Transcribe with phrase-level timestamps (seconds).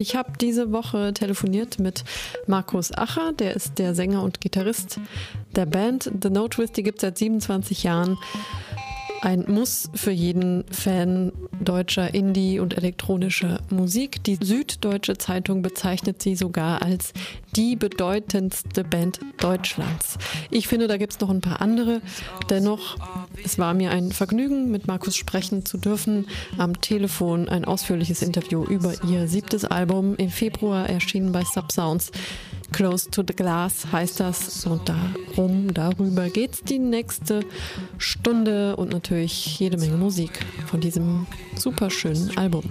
[0.00, 2.04] Ich habe diese Woche telefoniert mit
[2.46, 5.00] Markus Acher, der ist der Sänger und Gitarrist
[5.56, 6.08] der Band.
[6.22, 8.16] The No Twist, die gibt es seit 27 Jahren.
[9.22, 11.32] Ein Muss für jeden Fan
[11.68, 14.24] deutscher Indie- und elektronischer Musik.
[14.24, 17.12] Die Süddeutsche Zeitung bezeichnet sie sogar als
[17.56, 20.16] die bedeutendste Band Deutschlands.
[20.50, 22.00] Ich finde, da gibt es noch ein paar andere.
[22.48, 22.96] Dennoch,
[23.44, 26.26] es war mir ein Vergnügen, mit Markus sprechen zu dürfen.
[26.56, 32.12] Am Telefon ein ausführliches Interview über ihr siebtes Album, im Februar erschienen bei Subsounds.
[32.72, 34.66] Close to the Glass heißt das.
[34.66, 37.40] Und darum, darüber geht's die nächste
[37.98, 40.30] Stunde und natürlich jede Menge Musik
[40.66, 42.64] von diesem super schönen Album.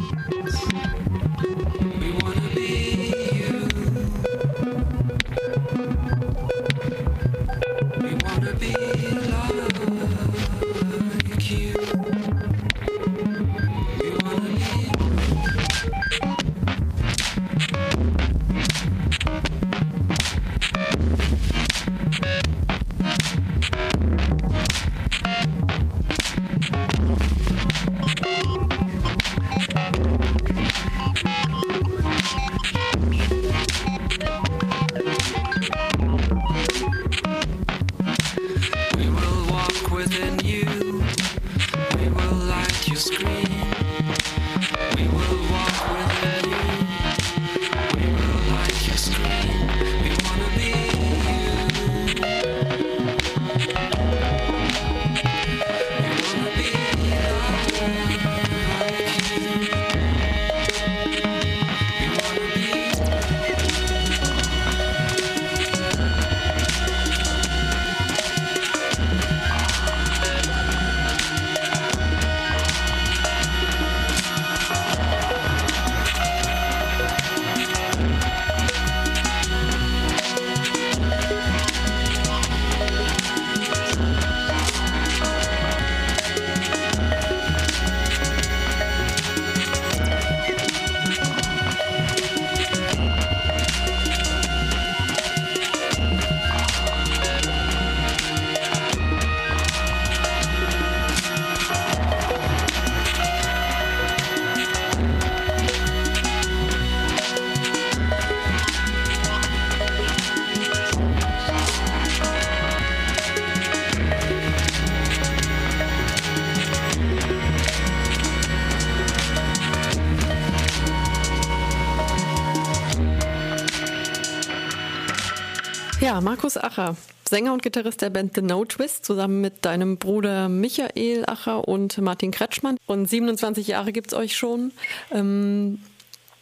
[126.22, 126.95] Markus Acher,
[127.30, 131.98] Sänger und Gitarrist der Band The No Twist, zusammen mit deinem Bruder Michael Acher und
[132.00, 132.78] Martin Kretschmann.
[132.86, 134.72] Und 27 Jahre gibt's euch schon.
[135.12, 135.80] Ähm,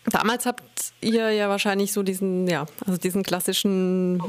[0.06, 4.22] damals habt ihr ja wahrscheinlich so diesen, ja, also diesen klassischen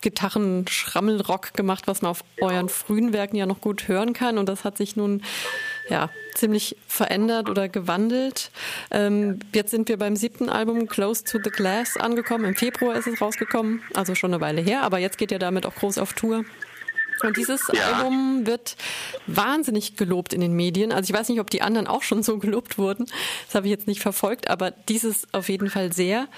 [0.00, 4.38] Gitarren-Schrammelrock gemacht, was man auf euren frühen Werken ja noch gut hören kann.
[4.38, 5.22] Und das hat sich nun
[5.88, 8.50] ja ziemlich verändert oder gewandelt.
[8.90, 12.44] Ähm, jetzt sind wir beim siebten Album Close to the Glass angekommen.
[12.44, 15.66] Im Februar ist es rausgekommen, also schon eine Weile her, aber jetzt geht ihr damit
[15.66, 16.44] auch groß auf Tour.
[17.22, 17.92] Und dieses ja.
[17.92, 18.76] Album wird
[19.26, 20.92] wahnsinnig gelobt in den Medien.
[20.92, 23.06] Also ich weiß nicht, ob die anderen auch schon so gelobt wurden.
[23.46, 26.28] Das habe ich jetzt nicht verfolgt, aber dieses auf jeden Fall sehr.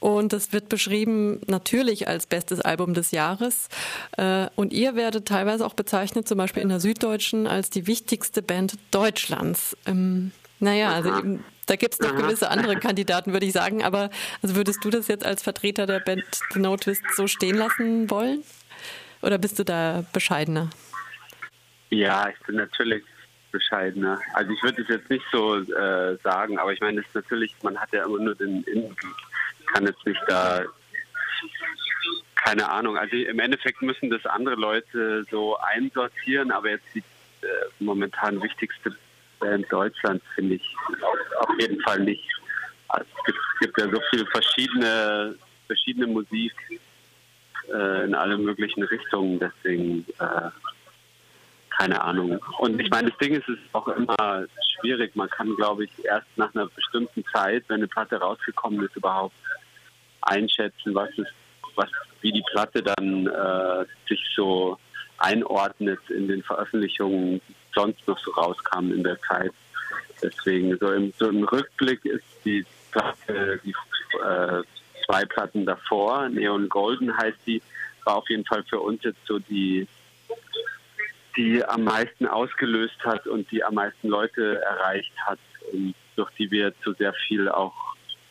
[0.00, 3.68] Und es wird beschrieben natürlich als bestes Album des Jahres.
[4.16, 8.42] Äh, und ihr werdet teilweise auch bezeichnet, zum Beispiel in der Süddeutschen, als die wichtigste
[8.42, 9.76] Band Deutschlands.
[9.86, 13.82] Ähm, naja, also eben, da gibt es noch gewisse andere Kandidaten, würde ich sagen.
[13.82, 14.10] Aber
[14.42, 18.10] also würdest du das jetzt als Vertreter der Band The No Twist so stehen lassen
[18.10, 18.42] wollen?
[19.22, 20.70] Oder bist du da bescheidener?
[21.90, 23.02] Ja, ich bin natürlich
[23.50, 24.20] bescheidener.
[24.34, 27.54] Also ich würde es jetzt nicht so äh, sagen, aber ich meine, es ist natürlich,
[27.62, 29.14] man hat ja immer nur den Innenblick
[29.66, 30.64] kann jetzt nicht da,
[32.36, 32.96] keine Ahnung.
[32.96, 37.02] Also im Endeffekt müssen das andere Leute so einsortieren, aber jetzt die
[37.42, 37.46] äh,
[37.80, 38.96] momentan wichtigste
[39.38, 42.24] Band Deutschlands finde ich auf, auf, jeden Fall nicht.
[42.88, 45.36] Also es, gibt, es gibt ja so viel verschiedene,
[45.66, 46.54] verschiedene Musik
[47.72, 50.50] äh, in alle möglichen Richtungen, deswegen äh,
[51.76, 52.38] keine Ahnung.
[52.58, 54.46] Und ich meine, das Ding ist, es ist auch immer
[54.78, 55.14] schwierig.
[55.14, 59.34] Man kann, glaube ich, erst nach einer bestimmten Zeit, wenn eine Platte rausgekommen ist, überhaupt
[60.22, 61.32] einschätzen, was ist,
[61.74, 61.90] was,
[62.20, 64.78] wie die Platte dann äh, sich so
[65.18, 69.52] einordnet in den Veröffentlichungen, die sonst noch so rauskamen in der Zeit.
[70.22, 73.74] Deswegen so im, so im Rückblick ist die Platte, die
[74.24, 74.62] äh,
[75.04, 77.62] zwei Platten davor, Neon Golden heißt die,
[78.04, 79.86] war auf jeden Fall für uns jetzt so die,
[81.36, 85.38] die am meisten ausgelöst hat und die am meisten Leute erreicht hat
[85.72, 87.74] und durch die wir zu sehr viel auch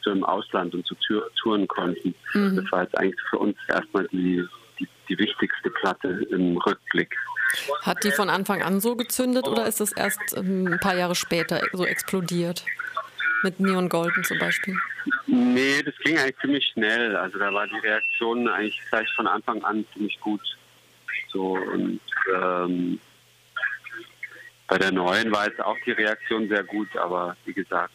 [0.02, 0.96] so im Ausland und so
[1.42, 2.16] touren konnten.
[2.34, 2.58] Mhm.
[2.58, 4.46] Das war jetzt eigentlich für uns erstmal die,
[4.80, 7.16] die, die wichtigste Platte im Rückblick.
[7.82, 11.16] Hat die von Anfang an so gezündet oder ist das erst ähm, ein paar Jahre
[11.16, 12.66] später so explodiert?
[13.44, 14.76] Mit Neon Golden zum Beispiel?
[15.28, 17.16] Nee, das ging eigentlich ziemlich schnell.
[17.16, 20.42] Also da war die Reaktion eigentlich gleich von Anfang an ziemlich gut.
[21.32, 22.00] So und
[22.34, 23.00] ähm,
[24.68, 27.92] bei der neuen war jetzt auch die Reaktion sehr gut, aber wie gesagt,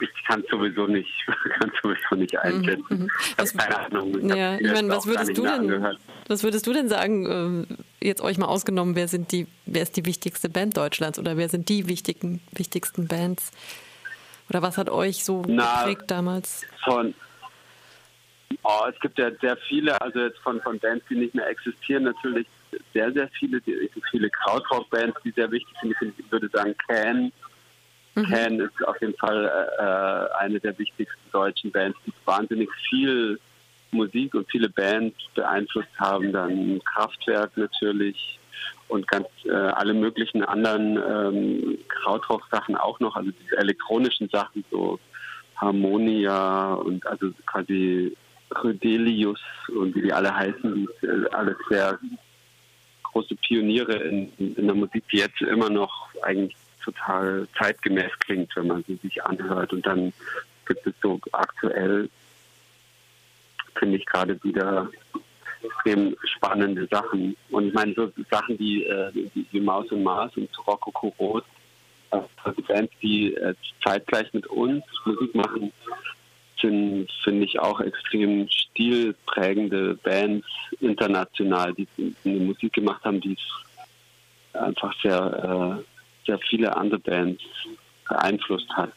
[0.00, 1.10] ich kann sowieso nicht,
[1.58, 2.98] kann sowieso nicht mhm, einschätzen.
[3.02, 3.10] Mhm.
[3.36, 4.18] Was, keine Ahnung.
[4.18, 5.96] Ich ja, ich meine, was würdest du denn,
[6.28, 7.66] was würdest du denn sagen,
[8.00, 11.36] äh, jetzt euch mal ausgenommen, wer sind die, wer ist die wichtigste Band Deutschlands oder
[11.36, 13.52] wer sind die wichtigen, wichtigsten Bands?
[14.48, 16.66] Oder was hat euch so Na, geprägt damals?
[16.84, 17.14] Von,
[18.62, 22.04] oh, es gibt ja sehr viele, also jetzt von, von Bands, die nicht mehr existieren,
[22.04, 22.46] natürlich
[22.92, 23.60] sehr, sehr viele,
[24.10, 26.14] viele Krautrock-Bands, die sehr wichtig sind.
[26.18, 27.32] Ich würde sagen, Can.
[28.14, 28.24] Mhm.
[28.26, 33.38] Can ist auf jeden Fall äh, eine der wichtigsten deutschen Bands, die wahnsinnig viel
[33.92, 36.32] Musik und viele Bands beeinflusst haben.
[36.32, 38.38] Dann Kraftwerk natürlich
[38.88, 44.98] und ganz äh, alle möglichen anderen ähm, Krautrock-Sachen auch noch, also diese elektronischen Sachen, so
[45.56, 48.16] Harmonia und also quasi
[48.62, 51.98] Rödelius und wie die alle heißen, äh, alles sehr
[53.02, 58.68] große Pioniere in, in der Musik, die jetzt immer noch eigentlich total zeitgemäß klingt, wenn
[58.68, 59.72] man sie sich anhört.
[59.72, 60.12] Und dann
[60.66, 62.08] gibt es so aktuell,
[63.74, 64.88] finde ich gerade wieder
[65.62, 67.36] extrem spannende Sachen.
[67.50, 69.10] Und ich meine, so Sachen wie, äh,
[69.50, 71.44] wie, Maus und Mars und Rocco Rot,
[72.10, 72.28] also
[72.68, 73.54] Bands, die äh,
[73.84, 75.72] zeitgleich mit uns Musik machen,
[76.60, 80.46] sind, finde ich, auch extrem stilprägende Bands
[80.80, 81.86] international, die
[82.24, 83.36] eine Musik gemacht haben, die
[84.52, 87.42] einfach sehr, äh, sehr viele andere Bands
[88.08, 88.92] beeinflusst hat.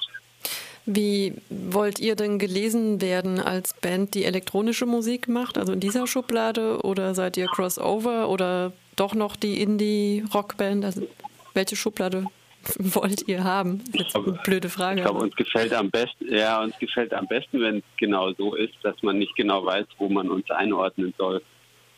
[0.86, 6.08] Wie wollt ihr denn gelesen werden als Band, die elektronische Musik macht, also in dieser
[6.08, 10.86] Schublade, oder seid ihr Crossover oder doch noch die Indie-Rockband?
[10.86, 11.08] Also
[11.54, 12.26] welche Schublade
[12.80, 13.84] wollt ihr haben?
[13.94, 15.00] Das ist eine blöde Frage.
[15.00, 18.56] Ich glaube, uns gefällt am besten, ja, uns gefällt am besten, wenn es genau so
[18.56, 21.42] ist, dass man nicht genau weiß, wo man uns einordnen soll.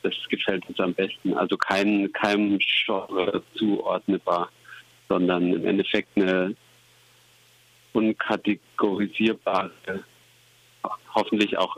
[0.03, 1.33] Das gefällt uns am besten.
[1.35, 4.49] Also kein, keinem Genre zuordnetbar,
[5.09, 6.55] sondern im Endeffekt eine
[7.93, 9.71] unkategorisierbare,
[11.13, 11.77] hoffentlich auch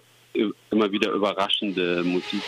[0.71, 2.41] immer wieder überraschende Musik.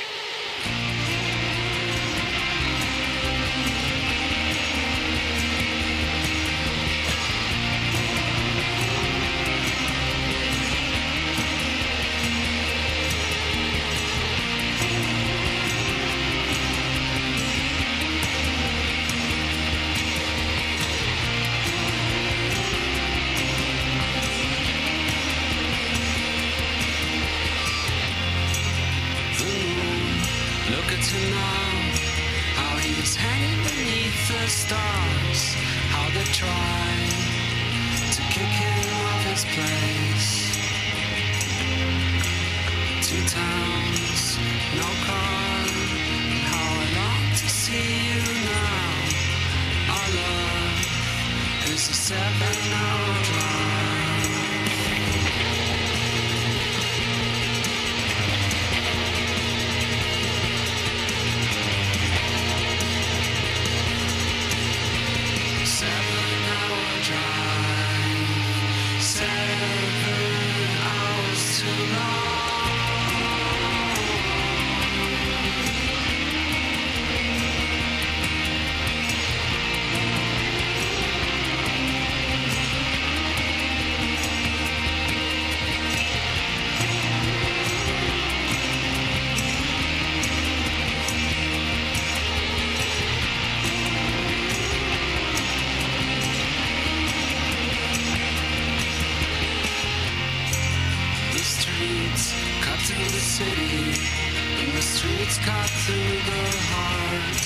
[105.25, 105.97] it's cut to
[106.29, 107.41] the heart.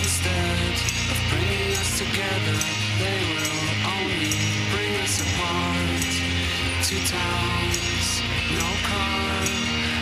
[0.00, 0.74] Instead
[1.12, 2.56] of bringing us together,
[3.02, 3.60] they will
[3.94, 4.32] only
[4.72, 6.04] bring us apart.
[6.88, 8.08] Two towns,
[8.60, 9.32] no car,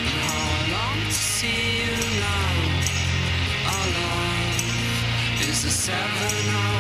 [0.07, 2.55] and how I long to see you now.
[3.75, 4.63] Our love
[5.51, 6.72] is a seven hour.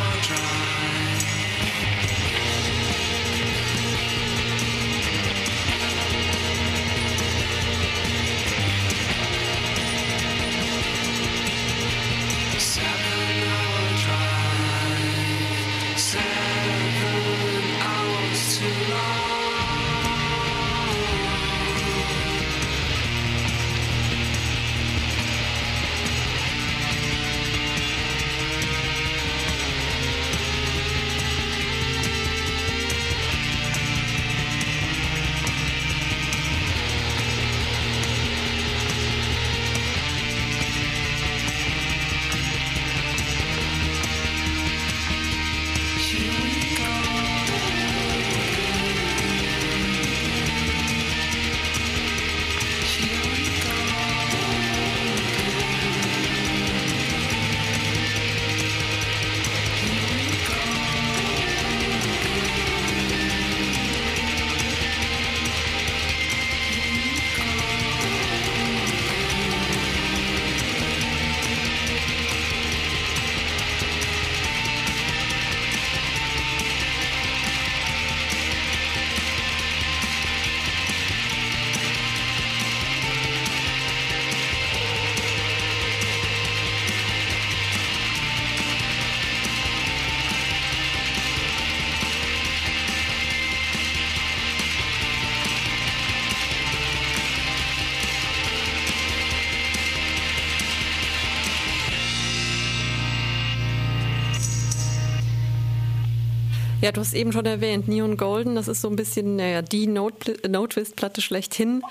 [106.83, 109.87] Ja, du hast eben schon erwähnt, Neon Golden, das ist so ein bisschen, naja, die
[109.87, 111.85] No-Twist-Platte schlechthin.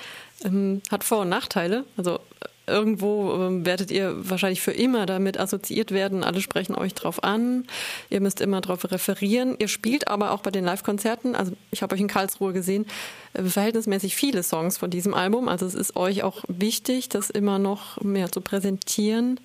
[0.43, 1.85] Ähm, hat Vor- und Nachteile.
[1.95, 2.19] Also
[2.67, 6.25] irgendwo ähm, werdet ihr wahrscheinlich für immer damit assoziiert werden.
[6.25, 7.67] Alle sprechen euch drauf an.
[8.09, 9.55] Ihr müsst immer darauf referieren.
[9.59, 12.85] Ihr spielt aber auch bei den Live-Konzerten, also ich habe euch in Karlsruhe gesehen,
[13.31, 15.47] äh, verhältnismäßig viele Songs von diesem Album.
[15.47, 19.39] Also es ist euch auch wichtig, das immer noch mehr zu präsentieren.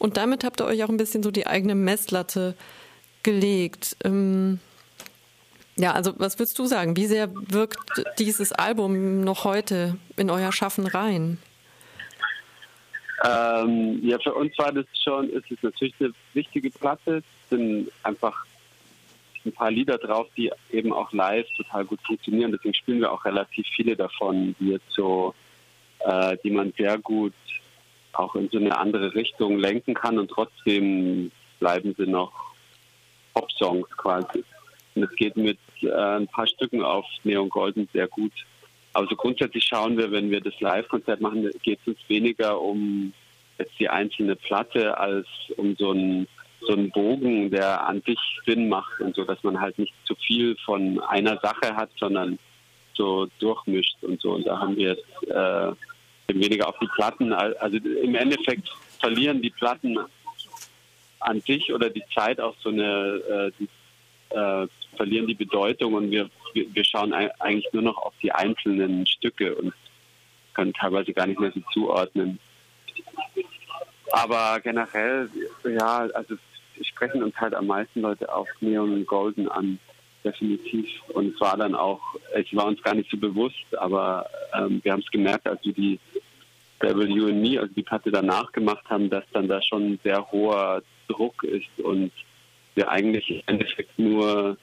[0.00, 2.56] Und damit habt ihr euch auch ein bisschen so die eigene Messlatte
[3.22, 3.96] gelegt.
[4.02, 4.58] Ähm,
[5.80, 6.96] ja, also was würdest du sagen?
[6.96, 11.38] Wie sehr wirkt dieses Album noch heute in euer Schaffen rein?
[13.24, 17.18] Ähm, ja, für uns war das schon, ist es natürlich eine wichtige Platte.
[17.18, 18.46] Es sind einfach
[19.44, 22.52] ein paar Lieder drauf, die eben auch live total gut funktionieren.
[22.52, 25.34] Deswegen spielen wir auch relativ viele davon, die jetzt so,
[26.00, 27.32] äh, die man sehr gut
[28.12, 32.32] auch in so eine andere Richtung lenken kann und trotzdem bleiben sie noch
[33.32, 34.44] Pop-Songs quasi.
[34.94, 38.32] Und es geht mit äh, ein paar Stücken auf Neon Golden sehr gut.
[38.92, 43.12] Aber so grundsätzlich schauen wir, wenn wir das Live-Konzert machen, geht es uns weniger um
[43.58, 46.26] jetzt die einzelne Platte als um so einen
[46.62, 50.14] so einen Bogen, der an sich Sinn macht und so, dass man halt nicht zu
[50.14, 52.38] viel von einer Sache hat, sondern
[52.94, 54.32] so durchmischt und so.
[54.32, 55.72] Und da haben wir jetzt äh,
[56.38, 58.68] weniger auf die Platten, also im Endeffekt
[58.98, 59.98] verlieren die Platten
[61.20, 63.66] an sich oder die Zeit auch so eine, äh,
[64.30, 69.54] äh, verlieren die Bedeutung und wir, wir schauen eigentlich nur noch auf die einzelnen Stücke
[69.54, 69.72] und
[70.54, 72.38] können teilweise gar nicht mehr so zuordnen.
[74.12, 75.30] Aber generell,
[75.64, 76.34] ja, also
[76.82, 79.78] sprechen uns halt am meisten Leute auf Neon Golden an,
[80.24, 80.88] definitiv.
[81.08, 82.00] Und es war dann auch,
[82.34, 85.72] es war uns gar nicht so bewusst, aber ähm, wir haben es gemerkt, als wir
[85.72, 85.98] die
[86.80, 91.78] WNE, also die Platte danach gemacht haben, dass dann da schon sehr hoher Druck ist
[91.82, 92.12] und
[92.74, 94.56] wir eigentlich im Endeffekt nur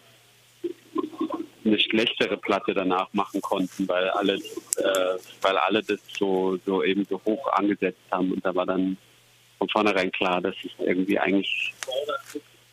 [1.65, 7.05] eine schlechtere Platte danach machen konnten, weil alle, äh, weil alle das so, so eben
[7.05, 8.97] so hoch angesetzt haben und da war dann
[9.57, 11.73] von vornherein klar, dass es irgendwie eigentlich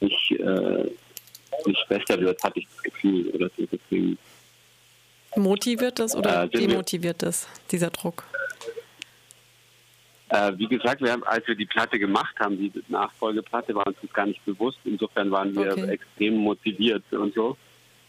[0.01, 0.91] nicht, äh,
[1.67, 3.67] nicht besser wird, hatte ich das Gefühl oder so.
[3.71, 4.19] Deswegen,
[5.37, 8.25] Motiviert das oder äh, demotiviert das, dieser Druck?
[10.35, 13.97] Äh, wie gesagt, wir haben, als wir die Platte gemacht haben, die Nachfolgeplatte, war uns
[14.03, 14.79] das gar nicht bewusst.
[14.85, 15.91] Insofern waren wir okay.
[15.91, 17.57] extrem motiviert und so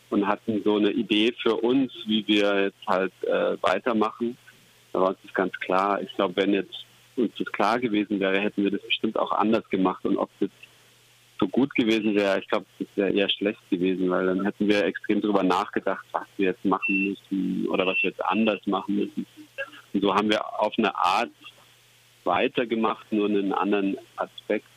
[0.09, 4.37] und hatten so eine Idee für uns, wie wir jetzt halt äh, weitermachen.
[4.91, 6.01] Da war uns das ganz klar.
[6.01, 9.67] Ich glaube, wenn jetzt uns das klar gewesen wäre, hätten wir das bestimmt auch anders
[9.69, 10.03] gemacht.
[10.03, 10.49] Und ob das
[11.39, 14.83] so gut gewesen wäre, ich glaube, das wäre eher schlecht gewesen, weil dann hätten wir
[14.83, 19.27] extrem darüber nachgedacht, was wir jetzt machen müssen oder was wir jetzt anders machen müssen.
[19.93, 21.29] Und so haben wir auf eine Art
[22.25, 24.67] weitergemacht, nur einen anderen Aspekt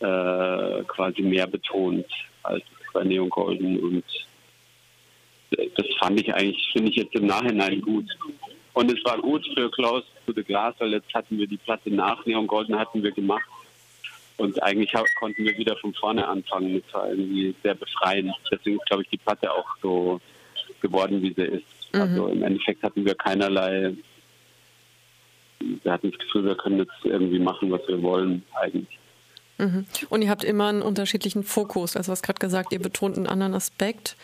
[0.00, 2.06] äh, quasi mehr betont
[2.42, 4.04] als bei Neon Golden und
[5.50, 8.04] das fand ich eigentlich, finde ich jetzt im Nachhinein gut.
[8.74, 11.90] Und es war gut für Klaus to the Glass, weil jetzt hatten wir die Platte
[11.90, 13.48] nach Neon Golden hatten wir gemacht.
[14.36, 16.80] Und eigentlich konnten wir wieder von vorne anfangen.
[16.80, 18.32] Das war irgendwie sehr befreiend.
[18.52, 20.20] Deswegen ist, glaube ich, die Platte auch so
[20.80, 21.92] geworden, wie sie ist.
[21.92, 22.00] Mhm.
[22.00, 23.94] Also im Endeffekt hatten wir keinerlei,
[25.60, 28.98] wir hatten das Gefühl, wir können jetzt irgendwie machen, was wir wollen, eigentlich.
[29.58, 29.86] Mhm.
[30.08, 31.96] Und ihr habt immer einen unterschiedlichen Fokus.
[31.96, 34.16] Also, was gerade gesagt, ihr betont einen anderen Aspekt.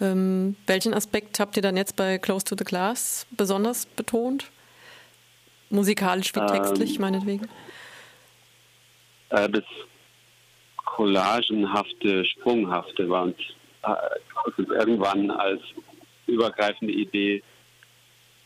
[0.00, 4.50] Ähm, welchen Aspekt habt ihr dann jetzt bei Close to the Glass besonders betont?
[5.68, 7.48] Musikalisch wie textlich, ähm, meinetwegen?
[9.28, 9.64] Äh, das
[10.76, 13.36] collagenhafte, sprunghafte war uns
[13.82, 15.60] äh, irgendwann als
[16.26, 17.42] übergreifende Idee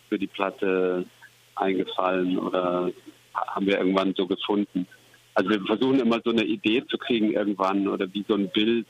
[0.09, 1.07] für die Platte
[1.57, 2.91] eingefallen oder
[3.35, 4.87] haben wir irgendwann so gefunden.
[5.35, 8.87] Also wir versuchen immer so eine Idee zu kriegen irgendwann oder wie so ein Bild,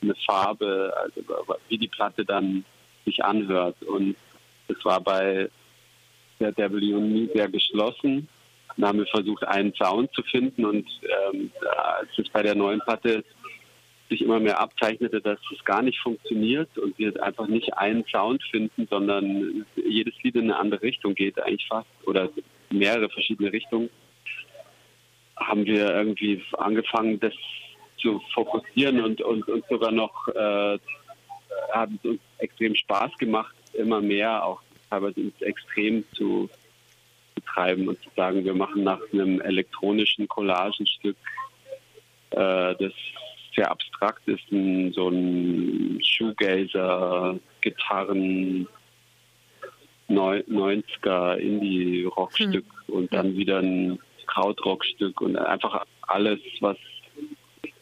[0.00, 1.22] eine Farbe, also
[1.68, 2.64] wie die Platte dann
[3.04, 3.82] sich anhört.
[3.82, 4.16] Und
[4.68, 5.48] es war bei
[6.38, 8.28] der WNE sehr geschlossen.
[8.76, 10.86] Dann haben wir versucht, einen Sound zu finden und
[11.32, 11.50] ähm,
[12.16, 13.24] es bei der neuen Platte
[14.08, 18.42] sich immer mehr abzeichnete, dass es gar nicht funktioniert und wir einfach nicht einen Sound
[18.50, 22.30] finden, sondern jedes Lied in eine andere Richtung geht eigentlich fast oder
[22.70, 23.90] mehrere verschiedene Richtungen
[25.40, 27.32] haben wir irgendwie angefangen, das
[27.98, 30.78] zu fokussieren und, und sogar noch äh,
[31.72, 34.60] hat es uns extrem Spaß gemacht, immer mehr auch
[34.90, 36.48] teilweise ins Extrem zu
[37.46, 41.16] treiben und zu sagen, wir machen nach einem elektronischen Collagenstück,
[42.30, 42.92] äh, das
[43.54, 48.68] sehr abstrakt ist, ein, so ein Shoegazer, Gitarren,
[50.08, 52.94] 90er Indie-Rockstück hm.
[52.94, 56.76] und dann wieder ein Krautrockstück und einfach alles, was,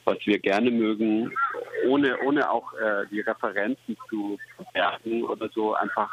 [0.04, 1.32] was wir gerne mögen
[1.86, 6.10] ohne, ohne auch äh, die Referenzen zu verbergen oder so, einfach,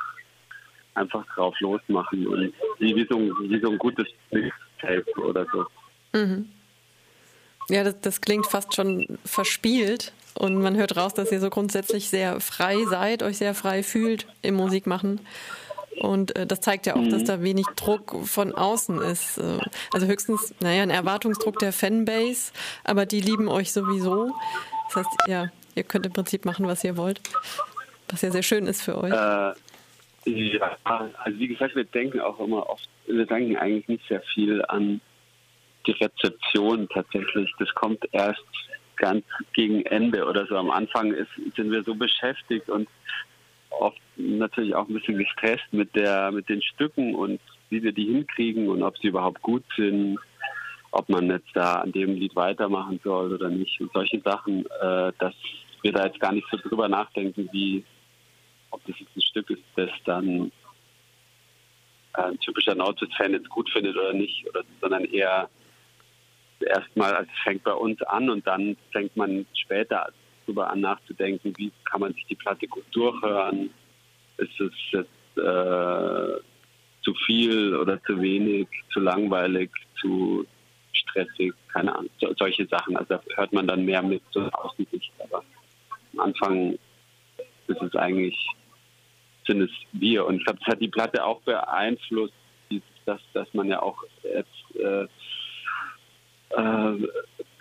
[0.93, 5.65] einfach drauf losmachen und wie, wie, so, wie so ein gutes Mixtape oder so.
[6.13, 6.49] Mhm.
[7.69, 12.09] Ja, das, das klingt fast schon verspielt und man hört raus, dass ihr so grundsätzlich
[12.09, 15.21] sehr frei seid, euch sehr frei fühlt im Musikmachen.
[15.99, 17.11] Und äh, das zeigt ja auch, mhm.
[17.11, 19.37] dass da wenig Druck von außen ist.
[19.37, 19.59] Äh,
[19.93, 22.51] also höchstens, naja, ein Erwartungsdruck der Fanbase,
[22.83, 24.31] aber die lieben euch sowieso.
[24.87, 27.21] Das heißt, ja, ihr könnt im Prinzip machen, was ihr wollt,
[28.09, 29.11] was ja sehr schön ist für euch.
[29.13, 29.53] Äh,
[30.25, 34.63] ja, also wie gesagt, wir denken auch immer oft, wir denken eigentlich nicht sehr viel
[34.65, 35.01] an
[35.85, 37.53] die Rezeption tatsächlich.
[37.59, 38.43] Das kommt erst
[38.95, 40.55] ganz gegen Ende oder so.
[40.55, 42.87] Am Anfang ist, sind wir so beschäftigt und
[43.69, 48.05] oft natürlich auch ein bisschen gestresst mit der mit den Stücken und wie wir die
[48.05, 50.19] hinkriegen und ob sie überhaupt gut sind,
[50.91, 55.11] ob man jetzt da an dem Lied weitermachen soll oder nicht und solche Sachen, äh,
[55.17, 55.33] dass
[55.81, 57.83] wir da jetzt gar nicht so drüber nachdenken, wie
[58.69, 60.51] ob das jetzt ein Stück ist, das dann
[62.13, 65.49] ein typischer Nautilus-Fan jetzt gut findet oder nicht, oder, sondern eher
[66.63, 70.11] erstmal, also es fängt bei uns an und dann fängt man später
[70.45, 73.69] darüber an nachzudenken, wie kann man sich die Platte gut durchhören.
[74.37, 76.39] Ist es jetzt äh,
[77.03, 80.45] zu viel oder zu wenig, zu langweilig, zu
[80.91, 82.97] stressig, keine Ahnung, so, solche Sachen.
[82.97, 85.11] Also da hört man dann mehr mit so Außensicht.
[85.19, 85.43] Aber
[86.13, 86.77] am Anfang
[87.67, 88.35] ist es eigentlich,
[89.45, 90.25] sind es wir.
[90.25, 92.33] Und ich glaube, das hat die Platte auch beeinflusst,
[93.05, 95.07] dass, dass man ja auch jetzt äh,
[96.55, 97.07] äh,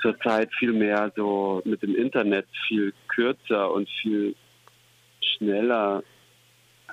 [0.01, 4.35] zurzeit viel mehr so mit dem Internet viel kürzer und viel
[5.21, 6.03] schneller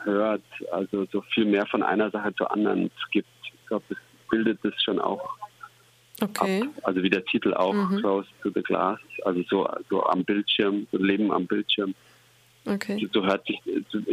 [0.03, 3.27] hört, also so viel mehr von einer Sache zur anderen gibt.
[3.43, 3.97] Ich glaube, das
[4.29, 5.38] bildet das schon auch
[6.21, 6.63] okay.
[6.63, 6.69] ab.
[6.83, 7.97] Also wie der Titel auch, mhm.
[7.97, 11.93] Close to the Glass, also so, so am Bildschirm, so Leben am Bildschirm.
[12.65, 13.09] Okay.
[13.13, 13.59] So, hört sich,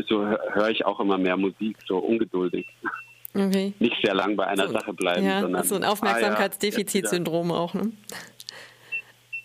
[0.08, 2.66] so höre ich auch immer mehr Musik, so ungeduldig.
[3.36, 3.74] Okay.
[3.78, 5.24] Nicht sehr lang bei einer so, Sache bleiben.
[5.24, 7.74] Ja, sondern, so ein Aufmerksamkeitsdefizitsyndrom ah, ja, auch.
[7.74, 7.92] Ne?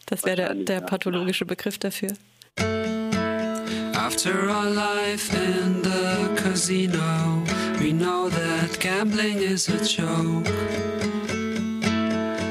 [0.06, 2.10] Das wäre der, der pathologische Begriff dafür.
[3.94, 7.44] After our life in the casino,
[7.80, 10.46] we know that gambling is a joke.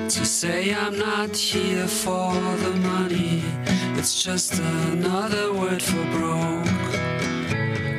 [0.09, 3.43] To say I'm not here for the money,
[3.97, 6.67] it's just another word for broke.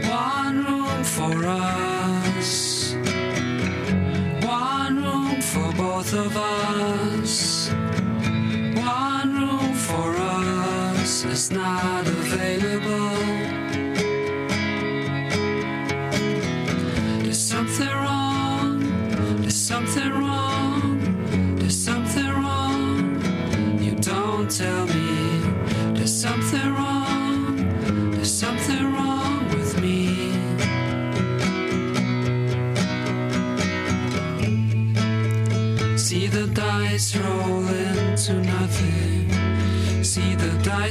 [0.10, 2.01] One room for us,
[5.78, 7.70] both of us.
[8.76, 13.31] One room for us is not available.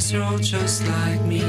[0.01, 1.43] The dice roll just like me.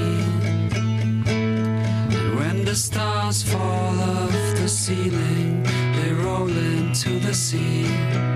[1.26, 8.31] And when the stars fall off the ceiling, they roll into the sea.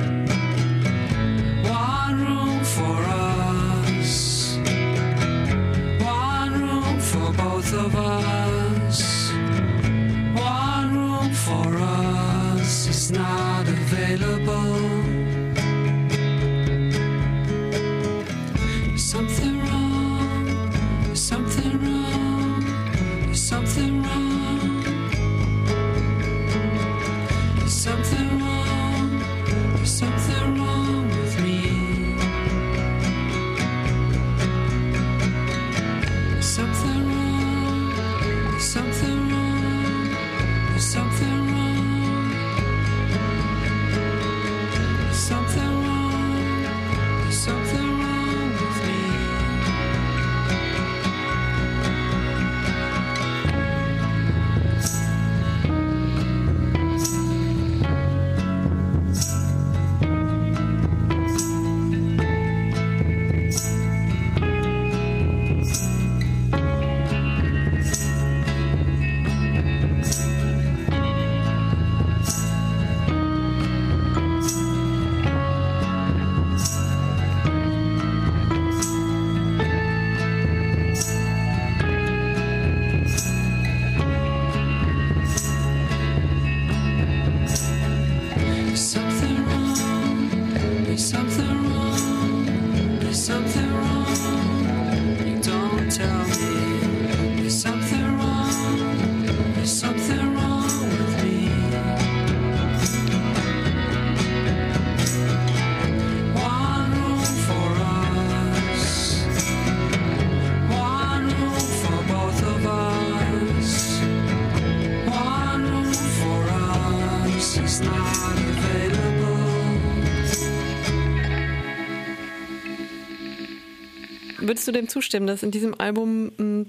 [124.66, 126.66] Würdest du dem zustimmen, dass in diesem Album, mh,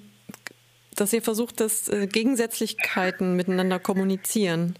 [0.96, 4.76] dass ihr versucht, dass äh, Gegensätzlichkeiten miteinander kommunizieren?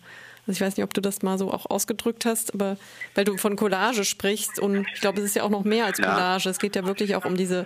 [0.47, 2.77] Also ich weiß nicht, ob du das mal so auch ausgedrückt hast, aber
[3.15, 5.99] weil du von Collage sprichst und ich glaube, es ist ja auch noch mehr als
[5.99, 6.13] Ja.
[6.13, 6.51] Collage.
[6.51, 7.65] Es geht ja wirklich auch um diese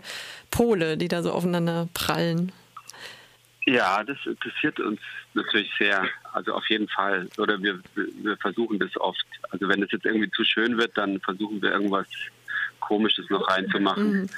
[0.52, 2.52] Pole, die da so aufeinander prallen.
[3.66, 5.00] Ja, das interessiert uns
[5.34, 6.04] natürlich sehr.
[6.32, 7.28] Also auf jeden Fall.
[7.38, 9.26] Oder wir, wir versuchen das oft.
[9.50, 12.06] Also wenn es jetzt irgendwie zu schön wird, dann versuchen wir irgendwas
[12.90, 14.29] Komisches noch reinzumachen.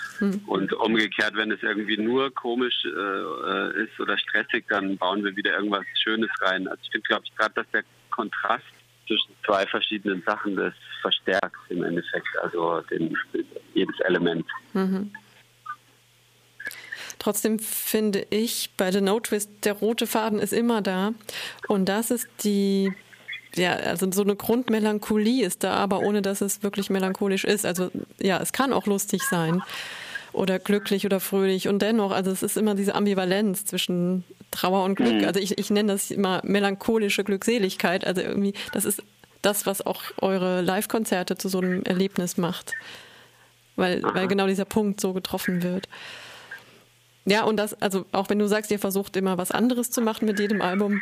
[0.47, 5.35] Und umgekehrt, wenn es irgendwie nur komisch äh, äh, ist oder stressig, dann bauen wir
[5.35, 6.69] wieder irgendwas Schönes rein.
[6.69, 8.63] Also ich finde, glaube ich, gerade, dass der Kontrast
[9.07, 12.29] zwischen zwei verschiedenen Sachen das verstärkt im Endeffekt.
[12.43, 13.17] Also den,
[13.73, 14.45] jedes Element.
[17.19, 21.15] Trotzdem finde ich bei The No Twist, der rote Faden ist immer da.
[21.69, 22.93] Und das ist die,
[23.55, 27.67] ja, also so eine Grundmelancholie ist da, aber ohne dass es wirklich melancholisch ist.
[27.67, 29.63] Also ja, es kann auch lustig sein
[30.33, 31.69] oder glücklich oder fröhlich.
[31.69, 35.25] Und dennoch, also es ist immer diese Ambivalenz zwischen Trauer und Glück.
[35.27, 38.07] Also ich, ich nenne das immer melancholische Glückseligkeit.
[38.07, 39.03] Also irgendwie, das ist
[39.43, 42.73] das, was auch eure Live-Konzerte zu so einem Erlebnis macht.
[43.77, 45.89] Weil, weil genau dieser Punkt so getroffen wird.
[47.25, 50.27] Ja, und das, also auch wenn du sagst, ihr versucht immer was anderes zu machen
[50.27, 51.01] mit jedem Album,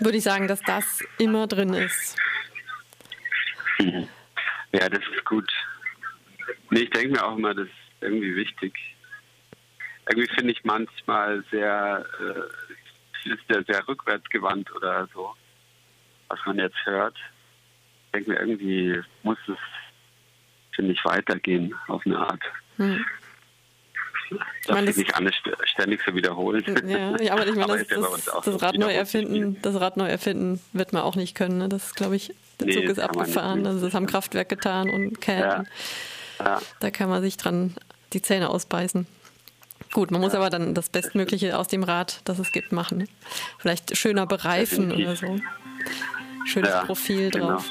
[0.00, 2.16] würde ich sagen, dass das immer drin ist.
[3.78, 5.50] Ja, das ist gut.
[6.70, 8.74] Nee, ich denke mir auch immer, das ist irgendwie wichtig.
[10.08, 15.34] Irgendwie finde ich manchmal sehr, äh, ist der sehr rückwärtsgewandt oder so,
[16.28, 17.16] was man jetzt hört.
[18.06, 19.58] Ich denke mir, irgendwie muss es,
[20.74, 22.42] finde ich, weitergehen auf eine Art.
[22.76, 23.04] Hm.
[24.30, 26.64] Dass meine, das- nicht alles st- ständig so wiederholen.
[26.86, 29.56] Ja, ja, aber ich meine, das, ja bei das, das so, Rad neu wiederholt erfinden,
[29.62, 31.58] das Rad neu erfinden wird man auch nicht können.
[31.58, 31.68] Ne?
[31.68, 33.66] Das ist, glaube ich, der Nee, Zug ist das abgefahren.
[33.66, 35.66] Also das haben Kraftwerk getan und Can.
[36.38, 36.60] Ja.
[36.80, 37.74] Da kann man sich dran
[38.12, 39.06] die Zähne ausbeißen.
[39.92, 42.98] Gut, man muss aber dann das Bestmögliche aus dem Rad, das es gibt, machen.
[42.98, 43.04] Ne?
[43.58, 45.38] Vielleicht schöner bereifen oder so.
[46.44, 47.52] Schönes Ja, Profil genau.
[47.52, 47.70] drauf.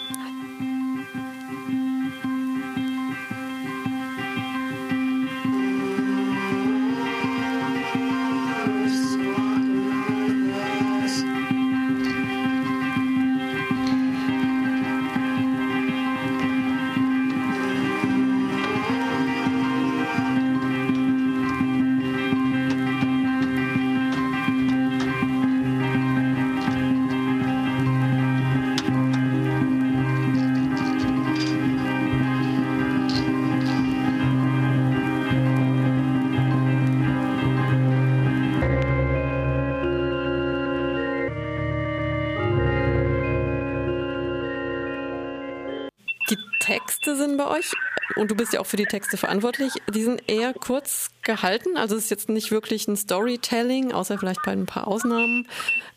[48.16, 51.78] Und du bist ja auch für die Texte verantwortlich, die sind eher kurz gehalten.
[51.78, 55.48] Also es ist jetzt nicht wirklich ein Storytelling, außer vielleicht bei ein paar Ausnahmen.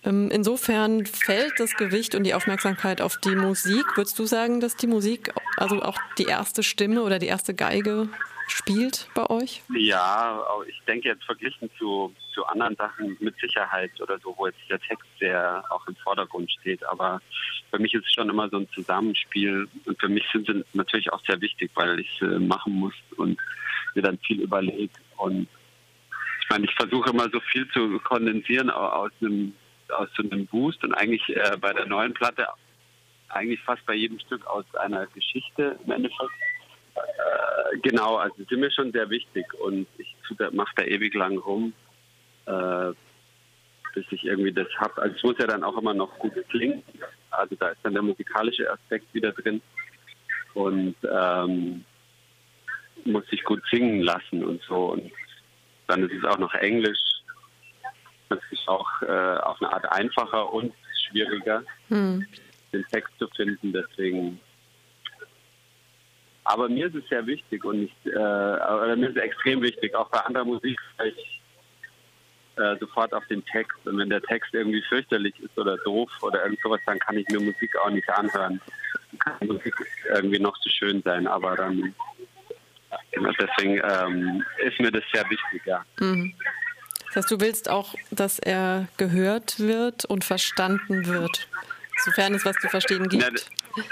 [0.05, 3.85] Ähm, Insofern fällt das Gewicht und die Aufmerksamkeit auf die Musik.
[3.97, 8.09] Würdest du sagen, dass die Musik, also auch die erste Stimme oder die erste Geige
[8.51, 9.63] spielt bei euch?
[9.75, 14.59] Ja, ich denke jetzt verglichen zu, zu anderen Sachen mit Sicherheit oder so, wo jetzt
[14.69, 16.85] der Text sehr auch im Vordergrund steht.
[16.87, 17.21] Aber
[17.71, 21.13] für mich ist es schon immer so ein Zusammenspiel und für mich sind sie natürlich
[21.13, 23.39] auch sehr wichtig, weil ich es machen muss und
[23.95, 24.93] mir dann viel überlege.
[25.17, 25.49] Und
[26.43, 29.55] ich meine, ich versuche immer so viel zu kondensieren au- aus einem
[29.91, 32.47] aus so einem Boost und eigentlich äh, bei der neuen Platte
[33.31, 36.31] eigentlich fast bei jedem Stück aus einer Geschichte im Endeffekt.
[36.99, 40.15] Äh, genau, also sind mir schon sehr wichtig und ich
[40.53, 41.73] mache da ewig lang rum,
[42.47, 42.93] äh,
[43.95, 45.01] bis ich irgendwie das habe.
[45.03, 46.83] Also es muss ja dann auch immer noch gut klingen.
[47.31, 49.61] Also da ist dann der musikalische Aspekt wieder drin
[50.55, 51.85] und ähm,
[53.05, 54.93] muss sich gut singen lassen und so.
[54.93, 55.11] Und
[55.87, 56.99] dann ist es auch noch Englisch.
[58.29, 60.73] Das ist auch äh, auf eine Art einfacher und
[61.09, 62.27] schwieriger, Hm.
[62.73, 63.73] den Text zu finden.
[63.73, 64.41] Deswegen
[66.49, 69.95] aber mir ist es sehr wichtig und ich, äh, oder mir ist es extrem wichtig,
[69.95, 71.43] auch bei anderer Musik, ich
[72.57, 73.79] äh, sofort auf den Text.
[73.85, 77.29] Und wenn der Text irgendwie fürchterlich ist oder doof oder irgend sowas, dann kann ich
[77.29, 78.61] mir Musik auch nicht anhören.
[79.11, 79.75] Dann kann die Musik
[80.15, 81.95] irgendwie noch so schön sein, aber dann
[83.13, 85.85] deswegen ähm, ist mir das sehr wichtig, ja.
[86.01, 86.35] Mhm.
[87.09, 91.47] Das heißt, du willst auch, dass er gehört wird und verstanden wird,
[92.05, 93.51] sofern es was zu verstehen gibt.
[93.77, 93.85] Na,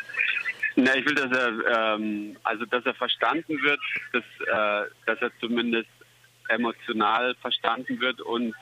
[0.77, 3.81] Na, ich will, dass er, ähm, also dass er verstanden wird,
[4.13, 5.89] dass, äh, dass er zumindest
[6.49, 8.55] emotional verstanden wird und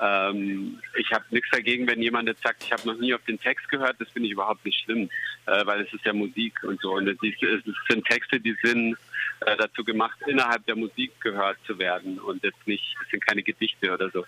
[0.00, 3.38] ähm, ich habe nichts dagegen, wenn jemand jetzt sagt, ich habe noch nie auf den
[3.38, 5.10] Text gehört, das finde ich überhaupt nicht schlimm,
[5.46, 6.94] äh, weil es ist ja Musik und so.
[6.94, 8.96] Und es, ist, es sind Texte, die sind
[9.40, 13.42] äh, dazu gemacht, innerhalb der Musik gehört zu werden und jetzt nicht, es sind keine
[13.42, 14.24] Gedichte oder so.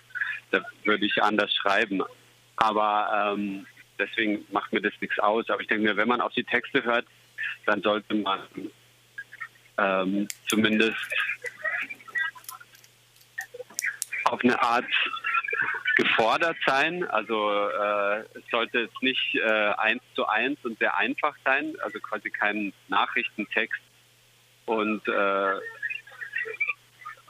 [0.51, 2.03] Da würde ich anders schreiben.
[2.57, 3.65] Aber ähm,
[4.05, 5.49] deswegen macht mir das nichts aus.
[5.49, 7.05] Aber ich denke mir, wenn man auf die Texte hört,
[7.65, 8.39] dann sollte man
[9.77, 10.97] ähm, zumindest
[14.25, 14.85] auf eine Art
[15.95, 17.03] gefordert sein.
[17.09, 21.99] Also äh, es sollte es nicht äh, eins zu eins und sehr einfach sein, also
[21.99, 23.81] quasi kein Nachrichtentext.
[24.65, 25.55] Und äh,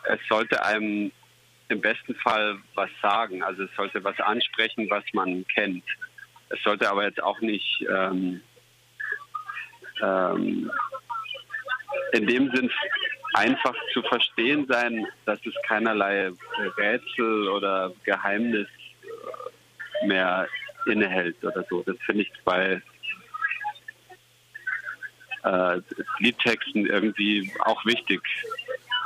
[0.05, 1.11] es sollte einem
[1.69, 3.43] im besten Fall was sagen.
[3.43, 5.83] Also es sollte was ansprechen, was man kennt.
[6.53, 8.41] Es sollte aber jetzt auch nicht ähm,
[10.01, 10.71] ähm,
[12.11, 12.71] in dem Sinn
[13.33, 16.31] einfach zu verstehen sein, dass es keinerlei
[16.77, 18.67] Rätsel oder Geheimnis
[19.01, 20.47] äh, mehr
[20.85, 21.81] innehält oder so.
[21.81, 22.81] Das finde ich bei
[25.43, 25.81] äh,
[26.19, 28.21] Liedtexten irgendwie auch wichtig,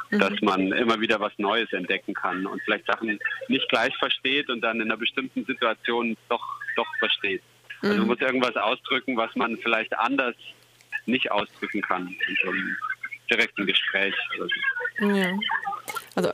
[0.09, 0.19] mhm.
[0.19, 4.61] dass man immer wieder was Neues entdecken kann und vielleicht Sachen nicht gleich versteht und
[4.61, 6.43] dann in einer bestimmten Situation doch,
[6.75, 7.41] doch versteht.
[7.81, 7.99] Also mhm.
[7.99, 10.35] man muss irgendwas ausdrücken, was man vielleicht anders
[11.05, 12.75] nicht ausdrücken kann in so einem
[13.29, 14.15] direkten Gespräch.
[14.99, 15.37] Ja.
[16.15, 16.31] Also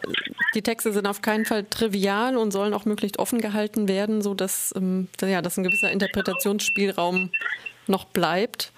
[0.56, 4.74] die Texte sind auf keinen Fall trivial und sollen auch möglichst offen gehalten werden, sodass
[4.76, 7.32] ähm, ja, dass ein gewisser Interpretationsspielraum
[7.88, 8.72] noch bleibt.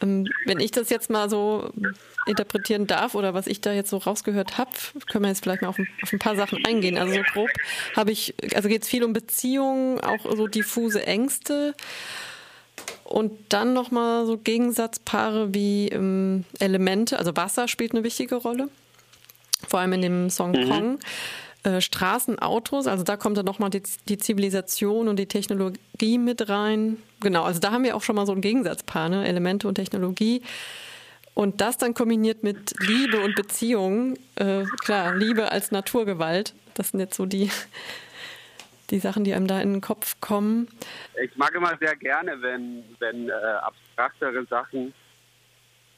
[0.00, 1.70] Ähm, wenn ich das jetzt mal so
[2.26, 4.70] interpretieren darf oder was ich da jetzt so rausgehört habe,
[5.10, 6.98] können wir jetzt vielleicht mal auf ein, auf ein paar Sachen eingehen.
[6.98, 7.50] Also so grob
[7.96, 11.74] habe ich, also geht es viel um Beziehungen, auch so diffuse Ängste.
[13.04, 18.68] Und dann nochmal so Gegensatzpaare wie ähm, Elemente, also Wasser spielt eine wichtige Rolle,
[19.68, 20.68] vor allem in dem Song mhm.
[20.68, 20.98] Kong.
[21.64, 26.48] Äh, Straßen, Autos, also da kommt dann nochmal die, die Zivilisation und die Technologie mit
[26.48, 26.98] rein.
[27.20, 29.26] Genau, also da haben wir auch schon mal so ein Gegensatzpaar, ne?
[29.26, 30.42] Elemente und Technologie.
[31.34, 37.00] Und das dann kombiniert mit Liebe und Beziehung, äh, klar, Liebe als Naturgewalt, das sind
[37.00, 37.50] jetzt so die,
[38.90, 40.68] die Sachen, die einem da in den Kopf kommen?
[41.22, 44.94] Ich mag immer sehr gerne, wenn, wenn äh, abstraktere Sachen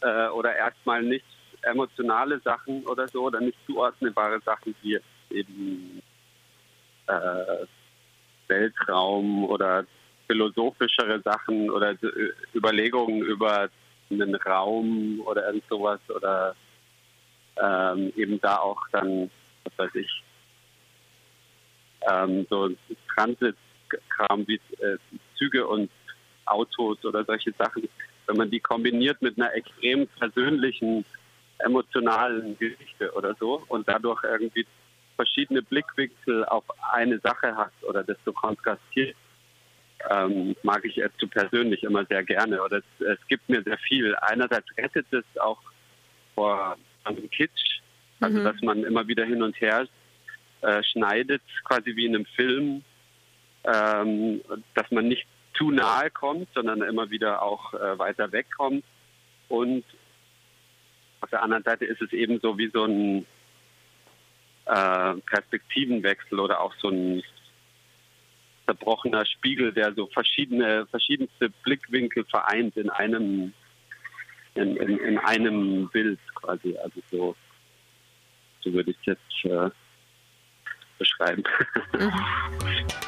[0.00, 1.24] äh, oder erstmal nicht
[1.62, 4.98] emotionale Sachen oder so oder nicht zuordnebare Sachen wie
[5.30, 6.00] eben
[7.08, 7.66] äh,
[8.48, 9.84] Weltraum oder
[10.26, 13.68] philosophischere Sachen oder äh, Überlegungen über
[14.10, 16.54] einen Raum oder irgend sowas oder
[17.60, 19.30] ähm, eben da auch dann,
[19.64, 20.22] was weiß ich,
[22.10, 22.70] ähm, so
[23.14, 24.98] Transitkram wie äh,
[25.36, 25.90] Züge und
[26.44, 27.88] Autos oder solche Sachen,
[28.26, 31.04] wenn man die kombiniert mit einer extrem persönlichen,
[31.58, 34.66] emotionalen Geschichte oder so und dadurch irgendwie
[35.16, 39.16] verschiedene Blickwinkel auf eine Sache hat oder das so kontrastiert,
[40.10, 42.62] ähm, mag ich es zu persönlich immer sehr gerne.
[42.62, 44.14] Oder es, es, gibt mir sehr viel.
[44.16, 45.60] Einerseits rettet es auch
[46.34, 47.80] vor einem Kitsch,
[48.20, 48.44] also mhm.
[48.44, 49.86] dass man immer wieder hin und her
[50.62, 52.82] äh, schneidet, quasi wie in einem Film,
[53.64, 54.40] ähm,
[54.74, 58.84] dass man nicht zu nahe kommt, sondern immer wieder auch äh, weiter wegkommt.
[59.48, 59.84] Und
[61.20, 63.26] auf der anderen Seite ist es eben so wie so ein
[64.66, 67.22] äh, Perspektivenwechsel oder auch so ein
[68.66, 73.52] zerbrochener Spiegel, der so verschiedene, verschiedenste Blickwinkel vereint in einem,
[74.54, 76.76] in, in, in einem Bild quasi.
[76.78, 77.36] Also so,
[78.60, 79.70] so würde ich es jetzt äh,
[80.98, 81.44] beschreiben.
[81.98, 82.12] Mhm.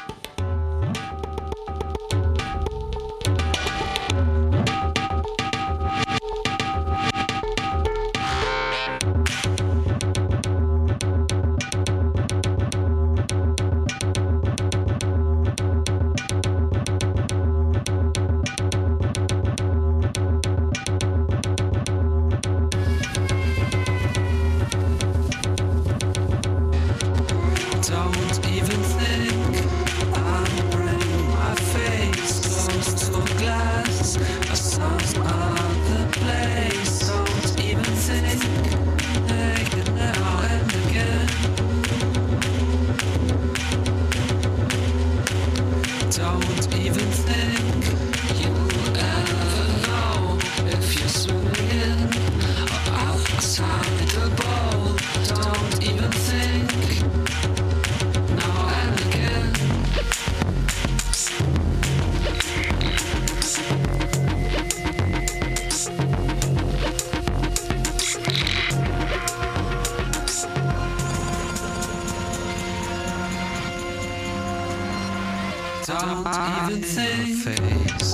[75.91, 77.57] even think.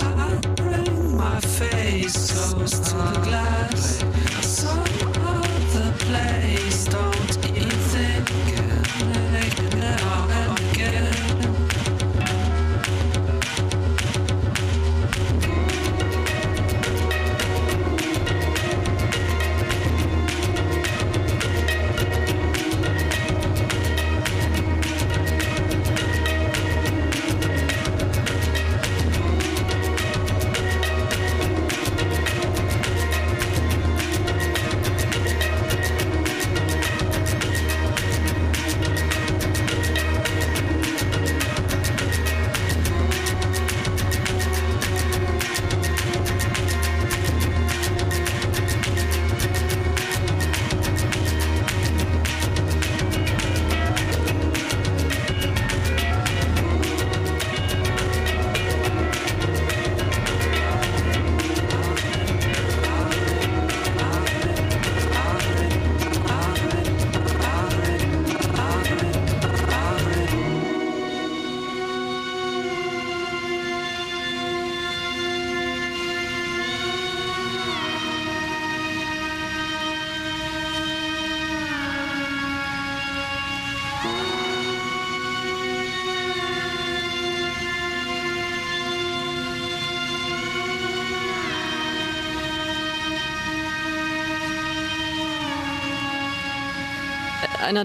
[0.03, 4.03] I bring my face close to the glass.
[4.41, 4.83] Some
[5.17, 7.44] other place, don't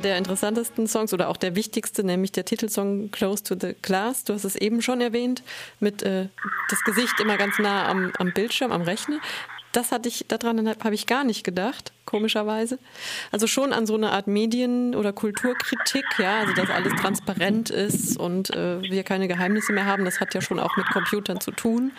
[0.01, 4.25] der interessantesten Songs oder auch der wichtigste, nämlich der Titelsong Close to the Glass.
[4.25, 5.43] Du hast es eben schon erwähnt,
[5.79, 6.29] mit äh,
[6.69, 9.21] das Gesicht immer ganz nah am, am Bildschirm, am Rechner.
[9.73, 12.81] Das hatte ich, daran habe ich gar nicht gedacht, komischerweise.
[13.31, 18.19] Also schon an so eine Art Medien- oder Kulturkritik, ja, also dass alles transparent ist
[18.19, 21.53] und äh, wir keine Geheimnisse mehr haben, das hat ja schon auch mit Computern zu
[21.53, 21.93] tun.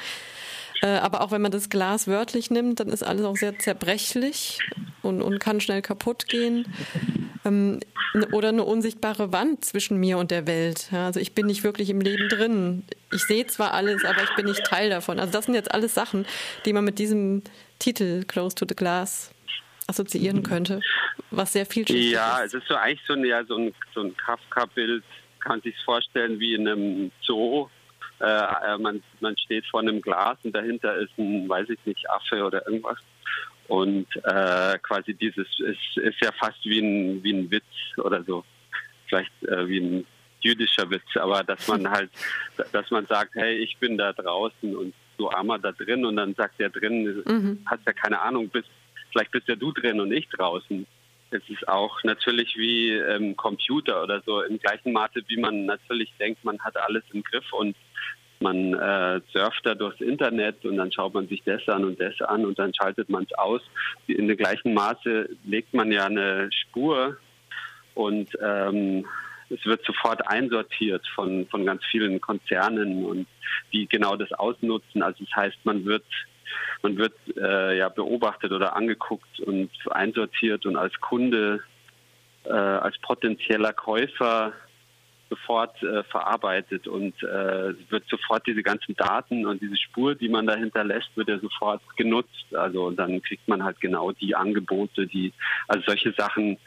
[0.82, 4.60] Äh, aber auch wenn man das Glas wörtlich nimmt, dann ist alles auch sehr zerbrechlich
[5.02, 6.66] und, und kann schnell kaputt gehen.
[7.46, 7.80] Ähm,
[8.34, 10.90] oder eine unsichtbare Wand zwischen mir und der Welt.
[10.92, 12.84] Ja, also ich bin nicht wirklich im Leben drin.
[13.12, 15.20] Ich sehe zwar alles, aber ich bin nicht Teil davon.
[15.20, 16.26] Also das sind jetzt alles Sachen,
[16.66, 17.42] die man mit diesem
[17.80, 19.32] Titel Close to the Glass
[19.88, 20.82] assoziieren könnte,
[21.32, 22.54] was sehr viel Ja, ist.
[22.54, 25.04] es ist so eigentlich so ein, ja, so ein, so ein Kafka-Bild,
[25.40, 27.68] kann sich vorstellen wie in einem Zoo.
[28.20, 32.44] Äh, man, man steht vor einem Glas und dahinter ist ein, weiß ich nicht, Affe
[32.44, 32.98] oder irgendwas.
[33.72, 37.64] Und äh, quasi dieses ist, ist ja fast wie ein, wie ein Witz
[38.00, 38.44] oder so.
[39.08, 40.06] Vielleicht äh, wie ein
[40.42, 42.10] jüdischer Witz, aber dass man halt,
[42.74, 46.36] dass man sagt, hey, ich bin da draußen und du armer da drin und dann
[46.36, 47.60] sagt der drin, Mhm.
[47.66, 48.68] hast ja keine Ahnung, bist,
[49.10, 50.86] vielleicht bist ja du drin und ich draußen.
[51.30, 56.12] Es ist auch natürlich wie ähm, Computer oder so im gleichen Maße, wie man natürlich
[56.20, 57.74] denkt, man hat alles im Griff und
[58.42, 62.20] man äh, surft da durchs Internet und dann schaut man sich das an und das
[62.22, 63.62] an und dann schaltet man es aus.
[64.08, 67.18] In dem gleichen Maße legt man ja eine Spur
[67.94, 69.06] und ähm,
[69.50, 73.28] es wird sofort einsortiert von, von ganz vielen Konzernen und
[73.74, 75.04] die genau das ausnutzen.
[75.04, 76.06] Also das heißt, man wird
[76.82, 81.62] man wird äh, ja beobachtet oder angeguckt und einsortiert und als Kunde,
[82.44, 84.54] äh, als potenzieller Käufer
[85.32, 90.46] sofort äh, verarbeitet und äh, wird sofort diese ganzen Daten und diese Spur, die man
[90.46, 92.54] da hinterlässt, wird ja sofort genutzt.
[92.54, 95.32] Also dann kriegt man halt genau die Angebote, die
[95.70, 96.58] also solche Sachen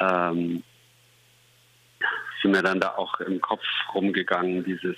[0.00, 0.64] ähm,
[2.42, 3.64] sind mir dann da auch im Kopf
[3.94, 4.96] rumgegangen, dieses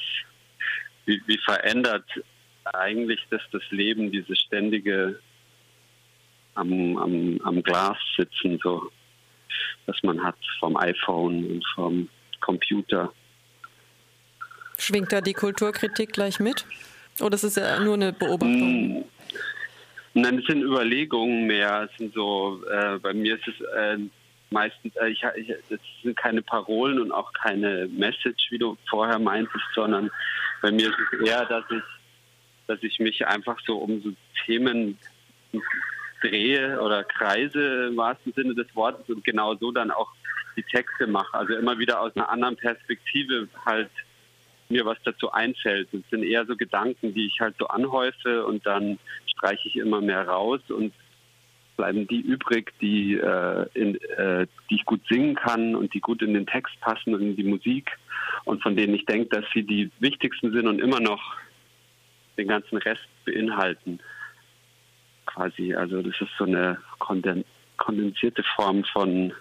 [1.05, 2.07] wie, wie verändert
[2.64, 5.20] eigentlich das das Leben, dieses ständige
[6.55, 8.91] am, am, am Glas sitzen, so
[9.84, 12.09] was man hat vom iPhone und vom
[12.41, 13.12] Computer.
[14.78, 16.64] Schwingt da die Kulturkritik gleich mit?
[17.20, 19.01] Oder ist es ja nur eine Beobachtung?
[19.01, 19.05] Mm,
[20.14, 21.89] Nein, es sind Überlegungen mehr.
[21.91, 23.99] Es sind so, äh, bei mir ist es äh,
[24.51, 29.18] meistens, äh, ich, ich, es sind keine Parolen und auch keine Message, wie du vorher
[29.18, 30.11] meintest, sondern
[30.62, 31.82] bei mir ist es eher, dass ich,
[32.66, 34.11] dass ich mich einfach so um so
[34.45, 34.99] Themen
[36.23, 40.12] drehe oder kreise im wahrsten Sinne des Wortes und genau so dann auch
[40.57, 41.35] die Texte mache.
[41.35, 43.91] Also immer wieder aus einer anderen Perspektive halt
[44.69, 45.89] mir was dazu einfällt.
[45.93, 50.01] Es sind eher so Gedanken, die ich halt so anhäufe und dann streiche ich immer
[50.01, 50.93] mehr raus und
[51.77, 56.23] bleiben die übrig, die, äh, in, äh, die ich gut singen kann und die gut
[56.23, 57.97] in den Text passen und in die Musik
[58.45, 61.37] und von denen ich denke, dass sie die wichtigsten sind und immer noch
[62.37, 64.01] den ganzen Rest beinhalten.
[65.29, 65.74] Quasi.
[65.74, 67.45] Also das ist so eine konden
[67.76, 69.33] kondensierte Form von,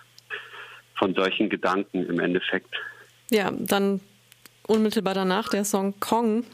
[0.99, 2.73] von solchen Gedanken im Endeffekt.
[3.31, 3.99] Ja, dann
[4.67, 6.45] unmittelbar danach der Song Kong.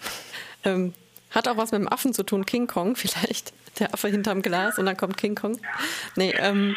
[0.63, 0.93] Ähm,
[1.33, 3.53] hat auch was mit dem Affen zu tun, King Kong vielleicht.
[3.79, 5.57] Der Affe hinterm Glas und dann kommt King Kong.
[6.15, 6.75] Nee, ähm,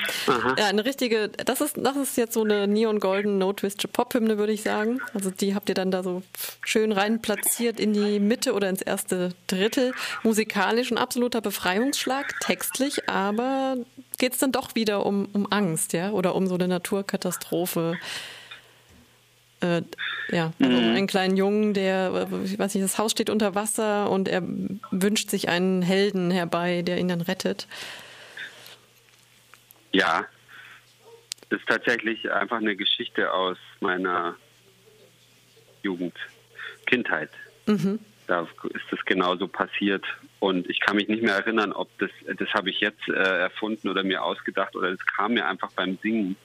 [0.56, 4.38] ja, eine richtige, das ist, das ist jetzt so eine Neon Golden No Twist Pop-Hymne,
[4.38, 5.02] würde ich sagen.
[5.12, 6.22] Also die habt ihr dann da so
[6.62, 9.92] schön rein platziert in die Mitte oder ins erste Drittel.
[10.22, 13.76] Musikalisch ein absoluter Befreiungsschlag, textlich, aber
[14.16, 17.98] geht es dann doch wieder um, um Angst, ja, oder um so eine Naturkatastrophe
[19.60, 19.82] äh,
[20.28, 20.96] ja, also mhm.
[20.96, 24.42] einen kleinen Jungen, der, ich weiß nicht, das Haus steht unter Wasser und er
[24.90, 27.66] wünscht sich einen Helden herbei, der ihn dann rettet.
[29.92, 30.26] Ja,
[31.48, 34.36] das ist tatsächlich einfach eine Geschichte aus meiner
[35.82, 36.14] Jugend,
[36.86, 37.30] Kindheit.
[37.66, 38.00] Mhm.
[38.26, 40.04] Da ist das genauso passiert
[40.40, 43.88] und ich kann mich nicht mehr erinnern, ob das, das habe ich jetzt äh, erfunden
[43.88, 46.36] oder mir ausgedacht oder das kam mir einfach beim Singen,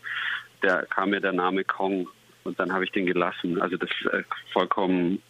[0.62, 2.07] da kam mir der Name Kong
[2.43, 3.61] und dann habe ich den gelassen.
[3.61, 5.21] Also das äh, vollkommen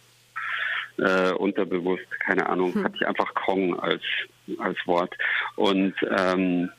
[0.98, 2.84] äh, unterbewusst, keine Ahnung, hm.
[2.84, 4.02] hatte ich einfach Kong als,
[4.58, 5.14] als Wort.
[5.56, 6.70] Und ähm,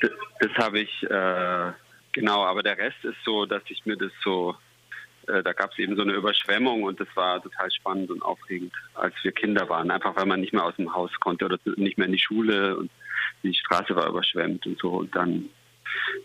[0.00, 1.72] das, das habe ich, äh,
[2.12, 4.54] genau, aber der Rest ist so, dass ich mir das so,
[5.28, 8.72] äh, da gab es eben so eine Überschwemmung und das war total spannend und aufregend,
[8.94, 9.90] als wir Kinder waren.
[9.90, 12.76] Einfach weil man nicht mehr aus dem Haus konnte oder nicht mehr in die Schule
[12.76, 12.90] und
[13.42, 14.90] die Straße war überschwemmt und so.
[14.90, 15.48] Und dann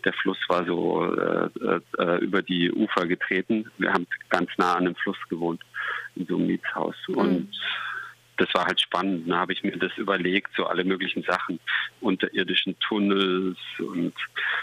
[0.04, 3.70] der Fluss war so äh, äh, über die Ufer getreten.
[3.78, 5.62] Wir haben ganz nah an dem Fluss gewohnt,
[6.16, 6.96] in so einem Mietshaus.
[7.08, 7.16] Mhm.
[7.16, 7.50] Und
[8.36, 9.28] das war halt spannend.
[9.28, 11.58] Da habe ich mir das überlegt, so alle möglichen Sachen,
[12.00, 14.14] unterirdischen Tunnels und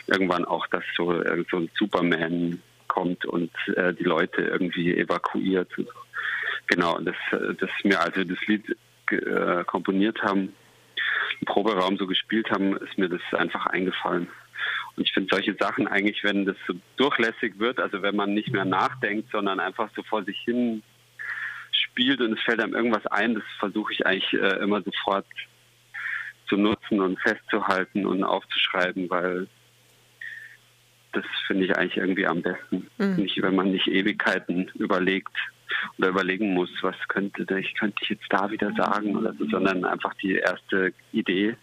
[0.07, 5.69] irgendwann auch, dass so, so ein Superman kommt und äh, die Leute irgendwie evakuiert.
[6.67, 8.77] Genau, das, das mir, als wir das Lied
[9.11, 10.53] äh, komponiert haben,
[11.41, 14.29] im Proberaum so gespielt haben, ist mir das einfach eingefallen.
[14.95, 18.51] Und ich finde solche Sachen eigentlich, wenn das so durchlässig wird, also wenn man nicht
[18.51, 20.83] mehr nachdenkt, sondern einfach so vor sich hin
[21.71, 25.25] spielt und es fällt einem irgendwas ein, das versuche ich eigentlich äh, immer sofort
[26.47, 29.47] zu nutzen und festzuhalten und aufzuschreiben, weil
[31.11, 32.87] das finde ich eigentlich irgendwie am besten.
[32.97, 33.15] Mhm.
[33.15, 35.35] Nicht, wenn man nicht Ewigkeiten überlegt
[35.97, 39.85] oder überlegen muss, was könnte ich, könnte ich jetzt da wieder sagen oder so, sondern
[39.85, 41.55] einfach die erste Idee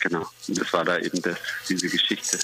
[0.00, 0.26] Genau.
[0.48, 1.36] Und das war da eben das,
[1.68, 2.38] diese Geschichte.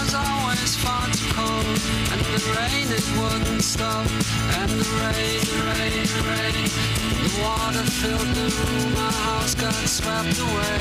[0.00, 1.78] was always far too cold,
[2.12, 4.06] and the rain it wouldn't stop,
[4.60, 6.64] and the rain, rain, rain.
[7.22, 10.80] The water filled the room, My house got swept away.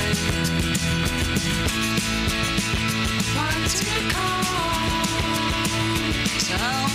[3.36, 4.45] Why Once you come,
[6.49, 6.88] tell,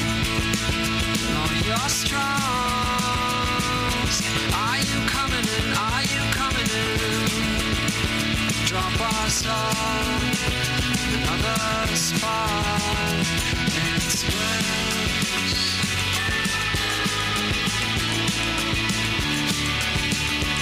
[1.32, 2.42] know you're strong.
[4.64, 5.66] Are you coming in?
[5.86, 7.71] Are you coming in?
[8.72, 10.22] drop us off
[11.34, 13.26] another spot.
[13.66, 15.64] It's worse.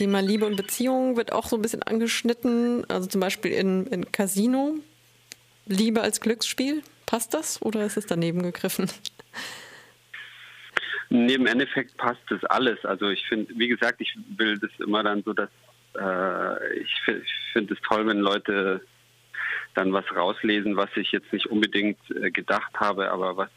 [0.00, 2.88] Thema Liebe und Beziehung wird auch so ein bisschen angeschnitten.
[2.88, 4.76] Also zum Beispiel in, in Casino.
[5.66, 6.82] Liebe als Glücksspiel.
[7.04, 8.90] Passt das oder ist es daneben gegriffen?
[11.10, 12.82] Nee, im Endeffekt passt das alles.
[12.86, 15.50] Also ich finde, wie gesagt, ich will das immer dann so, dass
[15.98, 18.80] äh, ich, fi- ich finde es toll, wenn Leute
[19.74, 23.50] dann was rauslesen, was ich jetzt nicht unbedingt äh, gedacht habe, aber was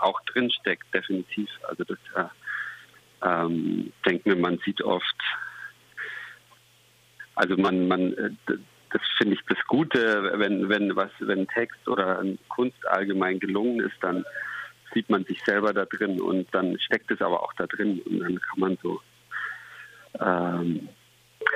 [0.00, 1.48] auch drin steckt, definitiv.
[1.68, 2.24] Also das äh,
[3.22, 5.14] ähm, denke mir, man sieht oft,
[7.36, 8.30] also man, man, äh,
[8.90, 13.96] das finde ich das Gute, wenn, wenn was, wenn Text oder Kunst allgemein gelungen ist,
[14.00, 14.24] dann
[14.94, 18.20] sieht man sich selber da drin und dann steckt es aber auch da drin und
[18.20, 19.00] dann kann man so.
[20.18, 20.88] Ähm,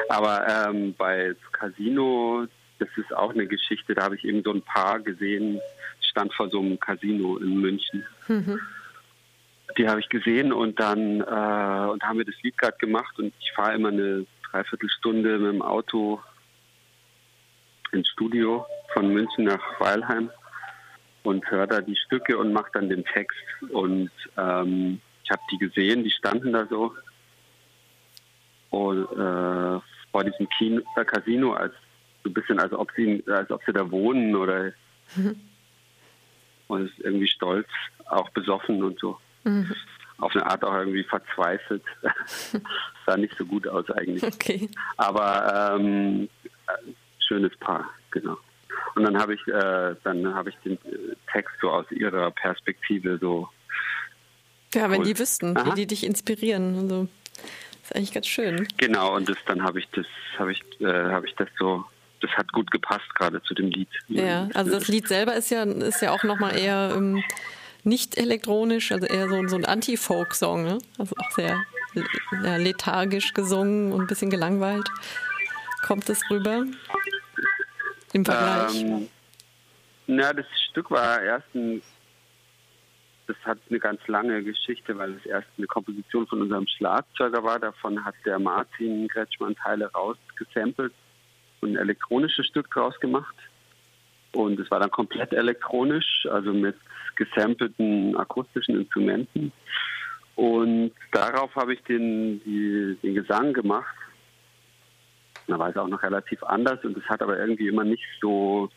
[0.09, 2.47] aber ähm, bei Casino,
[2.79, 5.61] das ist auch eine Geschichte, da habe ich eben so ein Paar gesehen,
[6.03, 8.05] stand vor so einem Casino in München.
[9.79, 13.33] Die habe ich gesehen und dann äh, und haben wir das Lied gerade gemacht und
[13.41, 16.21] ich fahre immer eine Dreiviertelstunde mit dem Auto
[17.93, 20.31] ins Studio von München nach Weilheim
[21.23, 23.39] und höre da die Stücke und mache dann den Text.
[23.71, 26.95] Und ähm, ich habe die gesehen, die standen da so
[28.71, 29.81] und, äh,
[30.11, 31.75] vor diesem Kino, äh, Casino, als
[32.23, 34.73] so ein bisschen, als ob sie, als ob sie da wohnen oder
[36.69, 37.69] und ist irgendwie stolz,
[38.07, 39.19] auch besoffen und so.
[40.21, 41.83] Auf eine Art auch irgendwie verzweifelt.
[43.07, 44.23] sah nicht so gut aus eigentlich.
[44.23, 44.69] Okay.
[44.97, 46.93] Aber ähm, äh,
[47.27, 48.37] schönes Paar, genau.
[48.95, 53.19] Und dann habe ich, äh, dann habe ich den äh, Text so aus ihrer Perspektive
[53.19, 53.49] so.
[54.75, 55.75] Ja, wenn die wüssten, wie Aha.
[55.75, 56.77] die dich inspirieren.
[56.77, 57.09] Also,
[57.83, 58.69] ist eigentlich ganz schön.
[58.77, 59.17] Genau.
[59.17, 60.07] Und das, dann habe ich das,
[60.39, 61.85] habe ich, äh, habe ich das so.
[62.21, 63.89] Das hat gut gepasst gerade zu dem Lied.
[64.09, 67.25] Ja, also das Lied selber ist ja, ist ja auch nochmal eher ähm,
[67.85, 70.79] nicht elektronisch, also eher so, so ein Anti-Folk-Song, ne?
[70.99, 71.65] Also auch sehr
[72.43, 74.89] ja, lethargisch gesungen und ein bisschen gelangweilt.
[75.87, 76.67] Kommt das rüber?
[78.13, 78.83] Im Vergleich.
[78.83, 79.09] Ähm,
[80.07, 81.83] na, das Stück war erst ein,
[83.27, 87.59] das hat eine ganz lange Geschichte, weil es erst eine Komposition von unserem Schlagzeuger war.
[87.59, 90.93] Davon hat der Martin Kretschmann Teile rausgesampelt
[91.61, 93.35] und ein elektronisches Stück draus gemacht.
[94.33, 96.77] Und es war dann komplett elektronisch, also mit
[97.21, 99.53] gesampelten akustischen Instrumenten.
[100.37, 103.95] Und darauf habe ich den, die, den Gesang gemacht.
[105.47, 108.71] Da war es auch noch relativ anders und es hat aber irgendwie immer nicht so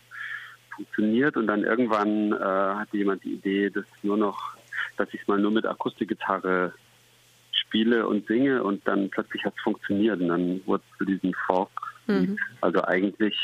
[0.76, 1.38] funktioniert.
[1.38, 2.36] Und dann irgendwann äh,
[2.80, 4.58] hatte jemand die Idee, dass nur noch,
[4.98, 6.74] dass ich es mal nur mit Akustikgitarre
[7.52, 11.34] spiele und singe und dann plötzlich hat es funktioniert und dann wurde es zu diesem
[11.46, 11.70] Folk.
[12.62, 13.36] Also eigentlich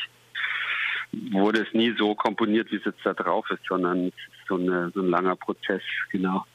[1.31, 4.55] wurde es nie so komponiert, wie es jetzt da drauf ist, sondern es ist so,
[4.55, 5.81] eine, so ein langer Prozess,
[6.11, 6.45] genau.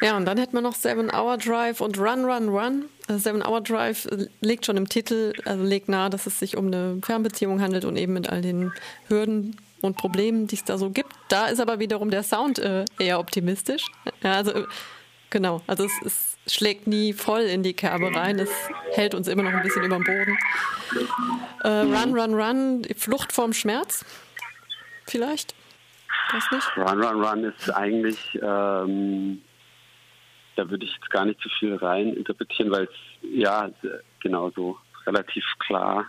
[0.00, 2.84] Ja, und dann hätten wir noch Seven Hour Drive und Run, Run, Run.
[3.08, 6.56] Also Seven Hour Drive äh, legt schon im Titel, also legt nahe, dass es sich
[6.56, 8.72] um eine Fernbeziehung handelt und eben mit all den
[9.08, 11.12] Hürden, und Problemen, die es da so gibt.
[11.28, 13.86] Da ist aber wiederum der Sound äh, eher optimistisch.
[14.22, 14.64] Ja, also äh,
[15.30, 18.38] genau, also es, es schlägt nie voll in die Kerbe rein.
[18.38, 18.50] Es
[18.92, 20.38] hält uns immer noch ein bisschen über den Boden.
[21.62, 24.04] Äh, run, run, run, Flucht vorm Schmerz.
[25.06, 25.54] Vielleicht?
[26.32, 26.76] Weiß nicht.
[26.76, 29.42] Run, Run, Run ist eigentlich, ähm,
[30.56, 32.90] da würde ich jetzt gar nicht zu viel rein interpretieren, weil es,
[33.22, 33.70] ja,
[34.20, 36.06] genau so, relativ klar.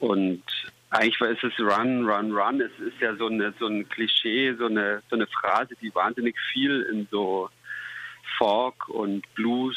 [0.00, 0.42] Und
[0.90, 2.60] eigentlich ist es Run, Run, Run.
[2.60, 6.36] Es ist ja so, eine, so ein Klischee, so eine, so eine Phrase, die wahnsinnig
[6.52, 7.48] viel in so
[8.38, 9.76] Folk und Blues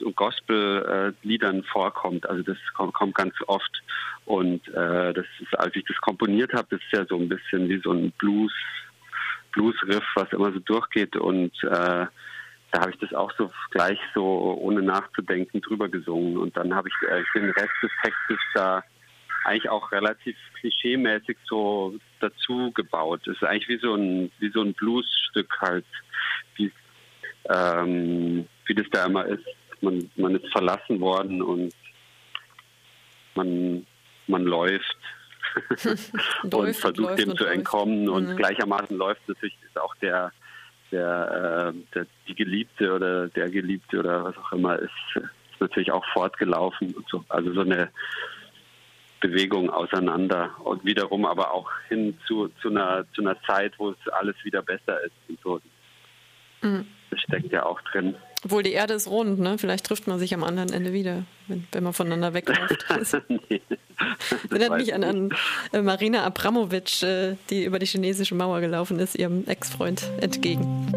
[0.00, 2.28] und Gospel-Liedern vorkommt.
[2.28, 3.82] Also das kommt, ganz oft.
[4.24, 7.68] Und äh, das ist, als ich das komponiert habe, das ist ja so ein bisschen
[7.68, 8.52] wie so ein Blues,
[9.52, 11.16] Blues-Riff, was immer so durchgeht.
[11.16, 12.06] Und äh,
[12.70, 16.36] da habe ich das auch so gleich so ohne nachzudenken drüber gesungen.
[16.36, 18.82] Und dann habe ich äh, den Rest des Textes da
[19.44, 23.26] eigentlich auch relativ klischeemäßig so dazu gebaut.
[23.26, 25.86] Es ist eigentlich wie so ein wie so ein Bluesstück halt,
[26.56, 26.70] wie
[27.48, 29.46] ähm, wie das da immer ist.
[29.80, 31.72] Man man ist verlassen worden und
[33.34, 33.86] man
[34.26, 34.96] man läuft
[36.42, 37.56] und Läuft versucht läuft dem und zu läuft.
[37.56, 38.36] entkommen und Mhm.
[38.36, 40.32] gleichermaßen läuft natürlich ist auch der
[40.90, 45.92] der, äh, der die Geliebte oder der Geliebte oder was auch immer ist, ist natürlich
[45.92, 47.24] auch fortgelaufen und so.
[47.28, 47.90] Also so eine
[49.20, 54.08] Bewegung auseinander und wiederum aber auch hin zu, zu einer zu einer Zeit, wo es
[54.12, 55.60] alles wieder besser ist und so.
[56.62, 56.86] Mhm.
[57.10, 58.14] Das steckt ja auch drin.
[58.44, 59.58] Obwohl die Erde ist rund, ne?
[59.58, 62.86] Vielleicht trifft man sich am anderen Ende wieder, wenn, wenn man voneinander wegläuft.
[62.98, 63.60] Das nee.
[64.48, 65.30] erinnert weiß mich an, an
[65.72, 70.92] äh, Marina Abramovic, äh, die über die chinesische Mauer gelaufen ist, ihrem Ex-Freund entgegen.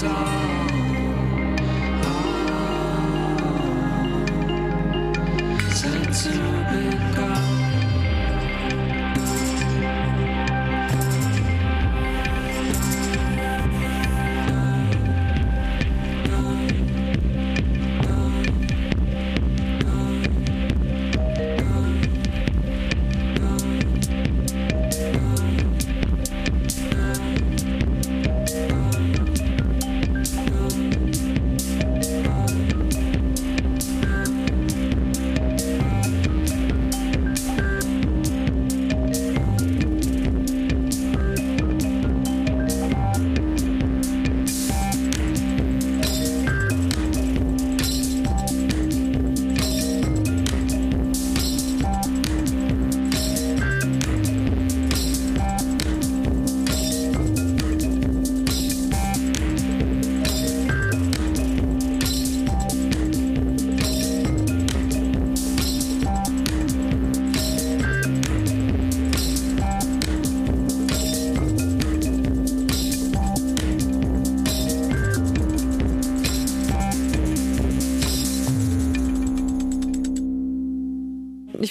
[0.00, 0.67] Ich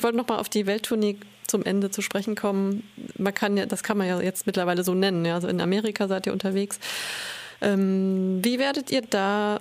[0.08, 2.89] wollte noch mal auf die Welttournee zum Ende zu sprechen kommen.
[3.18, 5.26] Man kann ja, das kann man ja jetzt mittlerweile so nennen.
[5.26, 5.36] Ja.
[5.36, 6.80] Also in Amerika seid ihr unterwegs.
[7.60, 9.60] Ähm, wie werdet ihr da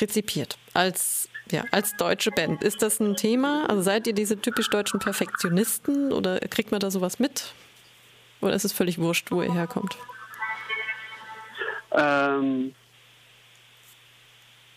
[0.00, 2.64] rezipiert als ja, als deutsche Band?
[2.64, 3.66] Ist das ein Thema?
[3.70, 7.52] Also seid ihr diese typisch deutschen Perfektionisten oder kriegt man da sowas mit?
[8.40, 9.96] Oder ist es völlig wurscht, wo ihr herkommt?
[11.92, 12.74] Ähm,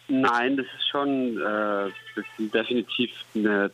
[0.08, 3.72] nein, das ist schon äh, das ist definitiv eine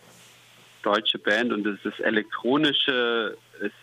[0.87, 3.75] deutsche Band und das, das Elektronische ist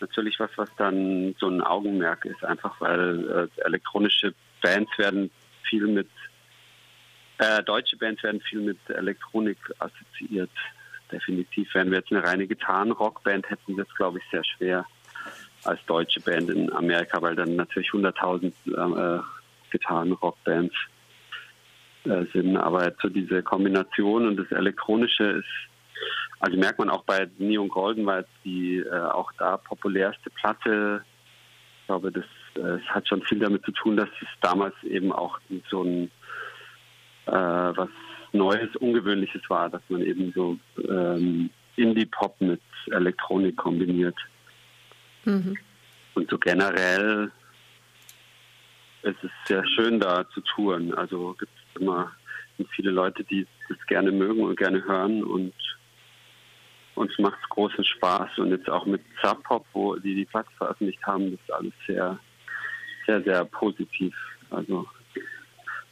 [0.00, 5.30] natürlich was, was dann so ein Augenmerk ist, einfach weil äh, elektronische Bands werden
[5.62, 6.08] viel mit,
[7.38, 10.50] äh, deutsche Bands werden viel mit Elektronik assoziiert.
[11.12, 11.68] Definitiv.
[11.74, 14.84] Wenn wir jetzt eine reine Gitarrenrockband hätten, das glaube ich sehr schwer
[15.62, 19.22] als deutsche Band in Amerika, weil dann natürlich 100.000 äh,
[19.70, 20.74] Gitarrenrockbands
[22.04, 22.56] äh, sind.
[22.56, 25.71] Aber so diese Kombination und das Elektronische ist
[26.42, 31.04] also merkt man auch bei Neon Golden, weil die äh, auch da populärste Platte,
[31.80, 32.24] ich glaube, das,
[32.56, 35.38] äh, es hat schon viel damit zu tun, dass es damals eben auch
[35.70, 36.10] so ein
[37.26, 37.88] äh, was
[38.32, 44.16] Neues, Ungewöhnliches war, dass man eben so ähm, Indie-Pop mit Elektronik kombiniert.
[45.24, 45.56] Mhm.
[46.14, 47.30] Und so generell
[49.02, 50.92] ist es sehr schön da zu touren.
[50.94, 52.10] Also gibt es immer
[52.74, 55.54] viele Leute, die das gerne mögen und gerne hören und
[56.94, 60.50] uns macht es großen Spaß und jetzt auch mit Sub Pop, wo die die Platte
[60.58, 62.18] veröffentlicht haben, das ist alles sehr,
[63.06, 64.14] sehr, sehr positiv.
[64.50, 64.86] Also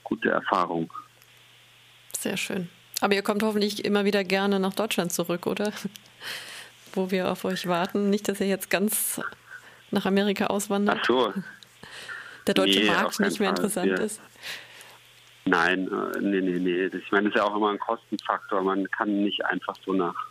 [0.05, 0.93] gute Erfahrung.
[2.13, 2.69] Sehr schön.
[3.01, 5.73] Aber ihr kommt hoffentlich immer wieder gerne nach Deutschland zurück, oder?
[6.93, 8.11] Wo wir auf euch warten.
[8.11, 9.21] Nicht, dass ihr jetzt ganz
[9.91, 10.99] nach Amerika auswandert.
[11.01, 11.33] Ach so.
[12.47, 13.57] Der deutsche nee, Markt nicht mehr Fall.
[13.57, 14.21] interessant wir, ist.
[15.45, 16.87] Nein, äh, nee, nee, nee.
[16.87, 18.63] Ich meine, das ist ja auch immer ein Kostenfaktor.
[18.63, 20.30] Man kann nicht einfach so nach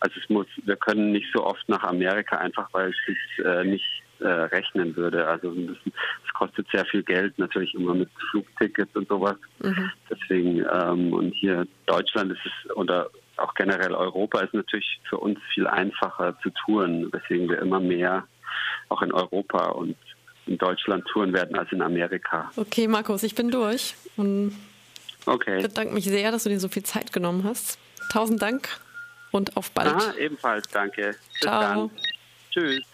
[0.00, 3.64] also es muss, wir können nicht so oft nach Amerika einfach, weil es sich äh,
[3.64, 3.84] nicht
[4.20, 5.26] äh, rechnen würde.
[5.26, 9.36] Also es kostet sehr viel Geld, natürlich immer mit Flugtickets und sowas.
[9.60, 9.92] Mhm.
[10.10, 15.38] Deswegen ähm, und hier Deutschland ist es oder auch generell Europa ist natürlich für uns
[15.54, 18.26] viel einfacher zu touren, weswegen wir immer mehr
[18.88, 19.96] auch in Europa und
[20.46, 22.50] in Deutschland touren werden als in Amerika.
[22.56, 24.54] Okay, Markus, ich bin durch und
[25.26, 25.62] okay.
[25.62, 27.78] bedanke mich sehr, dass du dir so viel Zeit genommen hast.
[28.10, 28.68] Tausend Dank
[29.32, 29.88] und auf bald.
[29.88, 31.16] Aha, ebenfalls, danke.
[31.32, 31.60] Bis Ciao.
[31.60, 31.90] dann.
[32.50, 32.84] Tschüss.